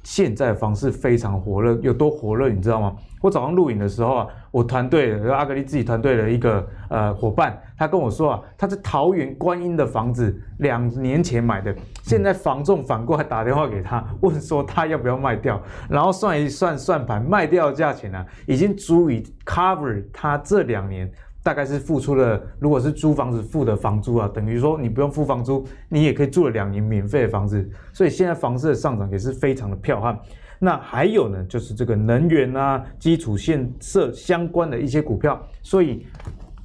[0.05, 2.93] 现在房市非常火热，有多火热，你知道吗？
[3.21, 15.57] 我早上录影的时候啊，我团队阿格力自己团队的一个呃伙伴，他跟我说啊，他在桃园观音的房子两年前买的，现在房仲反过来打电话给他，问说他要不要卖掉，
[15.89, 21.09] 然后算一算算盘，卖掉的价钱呢、啊，已经足以 cover 他这两年。
[21.43, 27.69] 大概是付出了，如果是租房子付的房租啊，等于说你不用付房租，你也可以住了两年免费的房子。
[27.91, 30.17] 所以现在房子的上涨也是非常的彪悍。
[30.57, 35.37] 那还有呢，就是这个能源啊、基础建设相关的一些股票。
[35.61, 36.07] 所以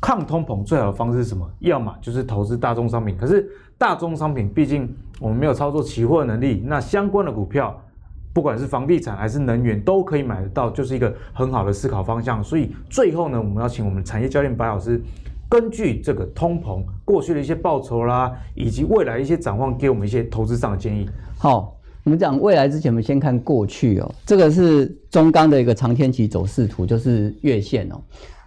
[0.01, 1.45] 抗通膨最好的方式是什么？
[1.59, 3.17] 要么就是投资大宗商品。
[3.17, 7.77] 可是大宗商品毕竟我们没有操作期货能力，那相关的股票。
[8.39, 12.41] 不管是房地产还是能源，都可以买得到，就是一个很好的思考方向。
[12.41, 15.03] 所以最后呢，我们要请我们产业教练白老师，
[15.49, 21.11] 根据这个通膨过去的一些报酬啦，以及未来一些展望，给我们一些投资上的建议。
[21.37, 24.15] 好，我们讲未来之前，我们先看过去哦。
[24.25, 28.01] 这个是中钢的一个长天期走势图，就是月线哦。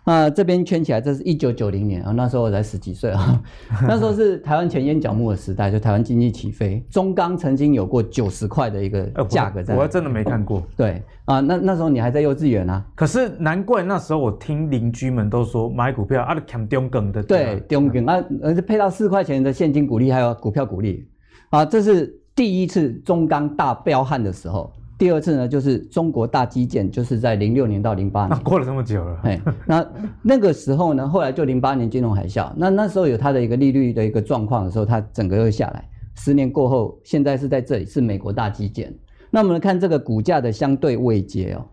[0.03, 3.41] 啊，这边圈起来，这是一九九零年啊，那时候我才十几岁啊，
[3.87, 10.63] 那时候是台湾钱淹脚目的时代，就台湾经济起飞，中钢曾经有过九十块的一个价格在，我还真的没看过。
[10.75, 21.07] 对啊，那那时候你还在幼稚园啊，可是难怪那时候我听邻居们都说买股票啊，都看中梗的，对，中梗啊，而且配到四块钱的现金股利，还有股票股利。
[21.51, 24.73] 啊，这是第一次中钢大飙悍的时候。
[25.01, 29.19] 第二次呢，就是中国大基建，就是在零六年到零八年，过了这么久了。
[29.23, 29.87] 哎，那
[30.21, 35.89] 那个时候呢，后来就零八年金融海啸，那那时候有它的一个利率的一个状况的时候，它整个又下来。
[36.13, 38.93] 十年过后，现在是在这里，是美国大基建。
[39.31, 41.65] 那我们来看这个股价的相对位阶哦，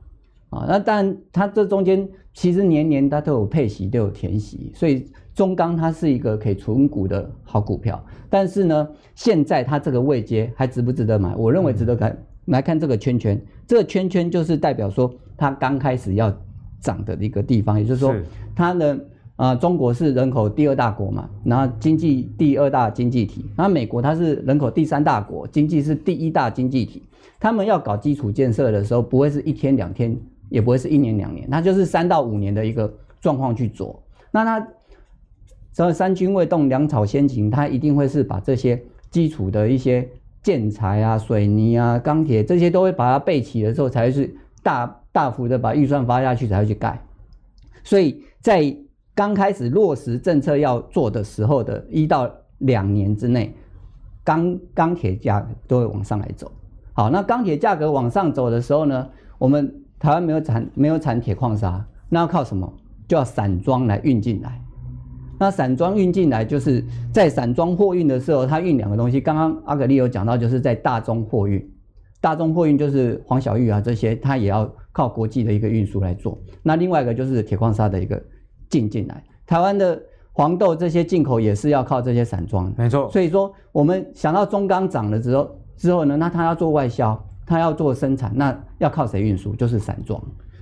[0.61, 8.03] 啊，那当然它这中间其实年年它都有配息，都有填息，所以中钢它是一个可以存股的好股票。
[8.31, 11.37] 但是呢，现在它这个位阶还值不值得买？
[11.37, 12.11] 我认为值得看。
[12.11, 16.35] 嗯来看这个圈圈，这个圈圈就是代表说它刚开始要
[16.81, 18.15] 涨的一个地方，也就是说
[18.55, 18.95] 它的
[19.37, 27.03] 啊、呃，中国是人口第二大国嘛，然后经济第二大经济体，然后美国它是人口第三大国，经济是第一大经济体，
[27.39, 30.17] 他们要搞基础建设的时候，不会是一天两天，
[30.49, 34.03] 也不会是一年两年，它就是三到五年的一个状况去做。
[34.31, 34.69] 那它
[35.73, 40.09] 这三军未动，粮草先行，它一定会是把这些基础的一些。
[40.49, 46.99] 建材啊、水泥啊、钢铁这些都会把它备齐的时候，才会是大大幅的把预算发下去，才会去盖。
[47.85, 48.75] 所以在
[49.15, 53.55] 刚开始落实政策要做的时候的一到两年之内，
[54.25, 56.51] 钢钢铁价都会往上来走。
[56.95, 62.73] 好，那钢铁价格往上走的时候呢，我们台湾没有产没有产铁矿砂，那要靠什么？
[63.07, 64.63] 就要散装来运进来。
[65.39, 69.21] 那散装运进来，就是在散装货运的时候，它运两个东西。
[69.21, 71.65] 刚刚阿格力有讲到，就是在大宗货运，
[72.21, 76.39] 大宗货运就是黄小玉啊这些，它也要靠国际的一个运输来做。
[76.63, 78.21] 那另外一个就是铁矿砂的一个
[78.69, 80.01] 进进来，台湾的
[80.33, 82.73] 黄豆这些进口也是要靠这些散装。
[82.77, 83.09] 没错。
[83.11, 89.55] 所以说，我们想到中钢涨了之后之后呢，那它要做外销，它要做生产，那要靠谁运输？
[89.55, 90.21] 就是散装。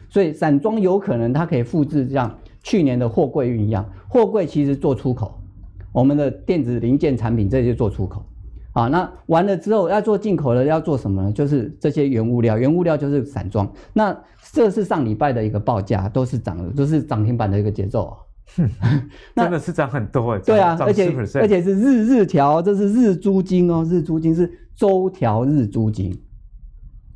[0.09, 2.33] 所以散装有可能它可以复制像
[2.67, 5.41] 去年的货柜运一样，货柜其实做出口，
[5.93, 8.27] 我们的电子零件产品这些做出口。
[8.73, 11.31] 啊，那完了之后要做进口的要做什么呢？
[11.31, 13.73] 就是这些原物料，原物料就是散装。
[13.93, 14.19] 那
[14.53, 18.12] 这是上礼拜的一个报价，都是涨，都是涨停板的一个节奏。
[19.33, 20.41] 那真的是涨很多哎。
[20.41, 26.21] 对啊，而且而且是日日调，这是日租金哦，日租金是周调日租金，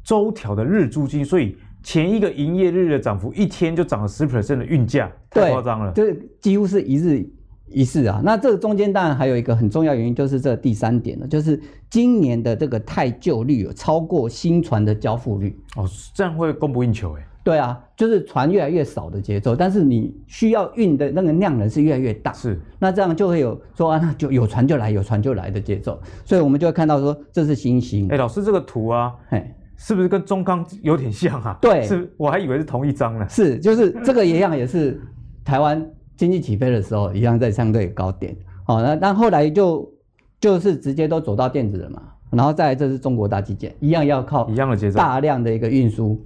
[0.04, 5.92] 周调的日租金，所以前一个营业日的涨幅一天就涨了十 percent 的运价，太夸张了。
[5.94, 7.28] 这几乎是一日。
[7.72, 11.56] 一是啊，那这个中间当然还有一个很重要原因，就是这第三点了，就是
[11.88, 17.24] 今年的这个太旧率有超过新船的交付率哦，这样会供不应求哎。
[17.44, 28.08] 对啊，就是船越来越少的节奏，但是你需要运的那个量能是越来越大，是，那这样就会有说啊，那就有船就来，有船就来的节奏，所以我们就会看到说这是新兴。
[28.08, 31.58] 哎，老师这个图啊，哎，是不是跟中钢有点像啊？
[31.60, 33.26] 对，是，我还以为是同一张呢。
[33.28, 35.00] 是，就是这个一样，也是
[35.42, 35.84] 台湾。
[36.16, 38.36] 经济起飞的时候，一样在相对高点。
[38.64, 39.90] 好，那那后来就
[40.38, 42.02] 就是直接都走到电子了嘛。
[42.30, 46.22] 然后再来，这是中国大基建，一样要靠一样的节奏，大量的一个运输。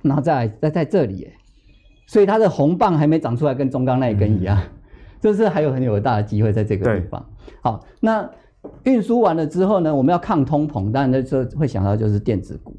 [0.00, 1.28] 然后再来在在这里，
[2.06, 4.56] 所以它的红棒还没长出来，跟中钢那一根一样，
[5.20, 7.26] 就、嗯、是还有很有大的机会在这个地方。
[7.62, 8.30] 好，那
[8.84, 12.76] 运输完了之后呢，我们要抗通膨，当然那时候会想到就是电子股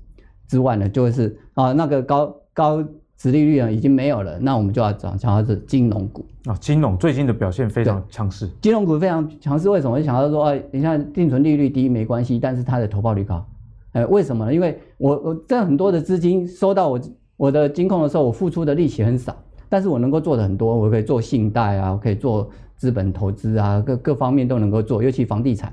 [0.48, 2.84] 之外呢，就会是啊那个高高。
[3.18, 6.56] 殖利率呢已经没有了，那我们就要讲，讲到是金融股啊。
[6.56, 9.70] 金融最近的表现非常强势，金融股非常强势。
[9.70, 9.96] 为什么？
[9.96, 13.46] 我想到说，哎，你看定存利率低没关系，但是它的投报率高。
[13.92, 14.52] 哎，为什么呢？
[14.52, 17.00] 因为我我这很多的资金收到我
[17.38, 19.36] 我的金控的时候，我付出的利息很少，
[19.70, 22.50] 但是我能够做的很多，我可以做信贷啊，我可以做
[22.82, 25.72] 资本投资啊，各各方面都能够做，尤其房地产，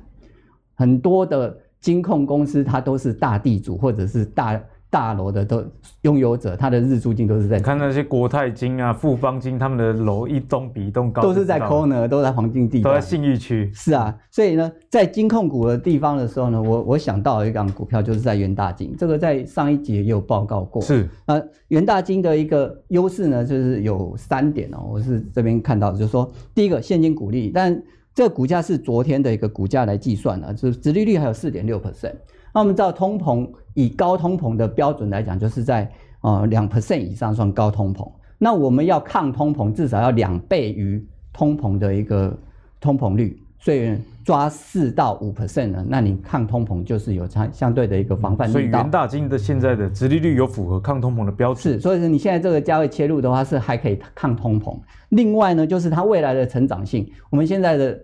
[0.75, 4.63] 很多的金控公司它都是大地主或者是大。
[4.91, 5.63] 大楼的都
[6.03, 7.61] 拥有者，他的日租金都是在。
[7.61, 13.71] 看那些国泰金啊、富邦金，他们的楼一栋比一栋高，都是在 corner，都在黄金地段，都在信义区。
[13.75, 20.81] 是啊，所以呢，在金控股的地方的时候呢，我我想到一档股票，就是在元大金，这个在上一集也有报告过。
[20.81, 27.83] 是啊，元大金的一个优势呢，就是有三点哦，我是这边看到的，就是说，第一个现金股利，但
[28.15, 32.15] 这个股价是昨天的一个股价来计算的，就是殖利率还有四点六 percent。
[32.55, 35.89] 那我们知道通膨，以高通膨的标准来讲，就是在
[36.23, 38.11] 呃两 percent 以上算高通膨。
[38.37, 42.37] 那我们要抗通膨，至少要两倍于通膨的一个
[42.81, 48.49] 通膨率，所以抓四到五 percent 呢，那你抗通膨就是有相相对的一个防范。
[48.49, 51.75] 所以元大金的现在的殖利率有符合抗通膨的标准。
[51.75, 54.77] 是，所以说你现在这个价位切入的话，是还可以抗通膨。
[55.11, 57.97] 另外呢，就是它未来的成长性，我们现在的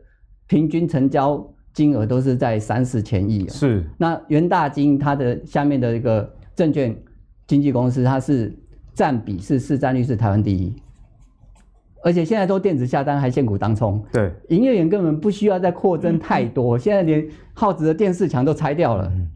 [0.47, 1.45] 平均成交。
[1.75, 3.85] 金额都是在三四千亿，是。
[3.99, 6.97] 那元大金它的下面的一个证券
[7.49, 8.57] 经纪公司，它是
[8.95, 10.73] 占比是市占率是台湾第一，
[12.05, 14.01] 而且现在都电子下单，还现股当冲。
[14.13, 19.29] 对，营业员根本不需要再扩增太多，嗯、现在连耗子的电视墙都拆掉了，嗯、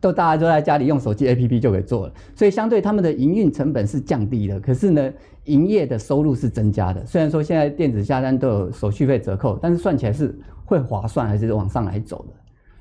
[0.00, 5.12] 都大家都在家里用手机 APP 就可以做了，所以相对他们的营运成本是降低的，可是呢，
[5.44, 7.04] 营业的收入是增加的。
[7.04, 10.34] 虽然说现在电子下单都有手续费折扣，但是算起来是。
[10.64, 12.34] 会划算还是往上来走的？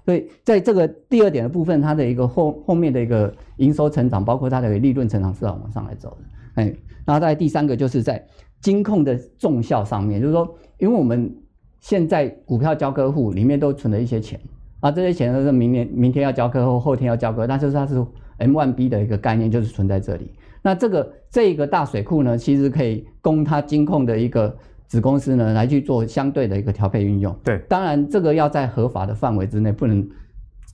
[0.06, 6.62] 所以在这个第二点的部分，它的一个后后面的一个营收成长，包括它的利润成长是要往上来走的。
[6.62, 6.76] 哎，
[7.06, 8.22] 然后在第三个就是在
[8.60, 11.34] 金控的重效上面，就是说，因为我们
[11.80, 14.38] 现在股票交割户里面都存了一些钱
[14.82, 17.96] 啊，这些钱都是明年明天要交割或后天要交割，那就是它是
[18.40, 20.30] M one B 的一个概念，就是存在这里。
[20.62, 24.54] 那这个这个大水库呢，其实可以供它金控的一个。
[24.94, 27.36] 子公司呢，来去做相对的一个调配运用。
[27.44, 30.08] 对，当然这个要在合法的范围之内，不能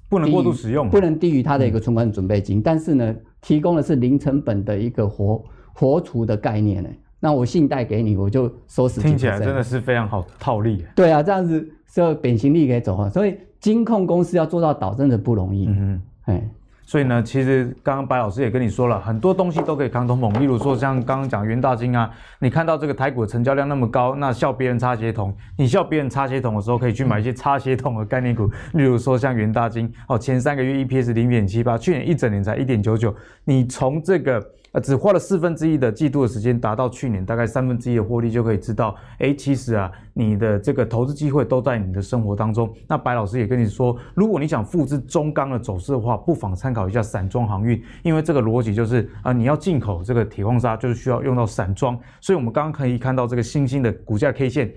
[0.10, 2.60] 不能过度使用，不能低于它的一个存款准备金。
[2.60, 5.42] 嗯、但是呢，提供的是零成本的一个活
[5.72, 6.90] 活储的概念呢。
[7.22, 9.00] 那我信贷给你，我就收十。
[9.00, 10.84] 听起来真的是非常好套利。
[10.94, 13.10] 对啊，这样子就扁行利可以走啊。
[13.10, 15.66] 所以金控公司要做到倒真的不容易。
[15.68, 16.50] 嗯嗯，哎。
[16.90, 20.36] 所以呢，其实刚刚白老师也跟你说了，很多东西都可以扛通膨。
[20.40, 22.10] 例如说，像刚刚讲元大金啊，
[22.40, 28.50] 你看到这个台股的成交量那么高，那笑别人擦鞋桶，你笑别人擦鞋桶的时候，可以去买一些擦鞋桶的概念股。
[28.74, 33.14] 例如说，像元大金哦，前三个月 EPS 零点七八，去年一整年才一点九九，
[33.44, 34.44] 你从这个。
[34.72, 42.72] 呃，只花了四分之一的季度的时间，达到去年大概三分之一的获利，就可以知道，哎，其实啊，你的这个投资机会都在你的生活当中。
[42.88, 51.98] 那白老师也跟你说，如果你想复制中钢的走势的话，不妨参考一下散装航运，因为这个逻辑就是啊、你要进口这个铁矿砂，就是需要用到散装。
[52.22, 54.72] 所以我们刚刚可以看到这个新兴的股价 K 线，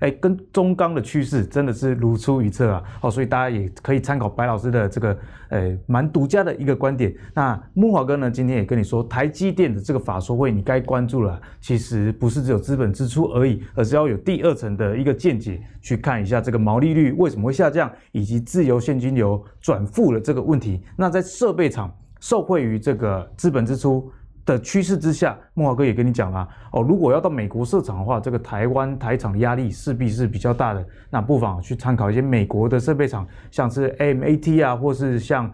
[0.00, 2.84] 哎，跟中钢的趋势真的是如出一辙啊！
[3.00, 5.18] 哦，所以大家也可以参考白老师的这个，
[5.48, 7.14] 呃，蛮独家的一个观点。
[7.32, 11.40] 那木华哥呢，今天也跟你说，台积电的这个法说会，你该关注了。
[11.62, 20.82] 其实不是只有资本支出而已，而是要有第二层的一个见解，去看一下这个毛利率为什么会下降，以及自由现金流转负的这个问题。
[20.94, 21.90] 那在设备厂
[22.20, 24.12] 受惠于这个资本支出。
[24.46, 30.86] 的趋势之下，木华哥也跟你讲了哦，如果要到美国设厂的话，这个台湾台厂的压力势必是比较大的。
[31.10, 35.52] 那不妨去参考一些美国的设备厂，像是 AMAT 啊，或是像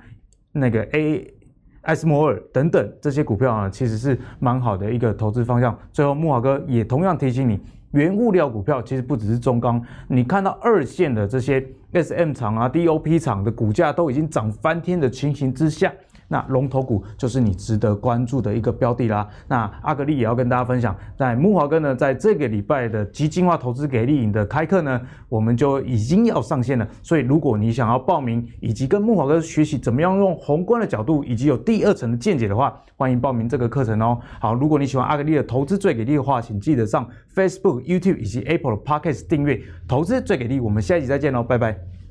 [0.52, 1.34] 那个 A
[1.80, 5.76] 艾斯摩尔等等这些股票啊，其实是蛮好的一个投资方向。
[5.90, 7.58] 最后，木华哥也同样提醒你，
[7.92, 15.90] 原物料股票其实不只是中钢，你看到二线的这些 SM 厂啊、DOP 厂的股价都已经涨翻天的情形之下。
[16.28, 19.28] 那龙头股就是你值得关注的一个标的啦。
[19.48, 26.86] 那阿格力也要跟大家分享，在木华哥呢，在这个礼拜的基金化投资给力营的开课呢，我们就已经要上线了。
[27.02, 34.18] 所以如果你想要报名，以及跟木华哥学习怎么样用宏观的角度，以及有第二层的见解的话，欢迎报名这个课程哦。
[34.40, 40.60] 好，如果你喜欢阿格力的投资最给力的话，请记得上 Facebook、YouTube 以及 Apple 的 Podcast 订阅投资最给力。
[40.60, 42.01] 我们下一集再见喽，拜拜。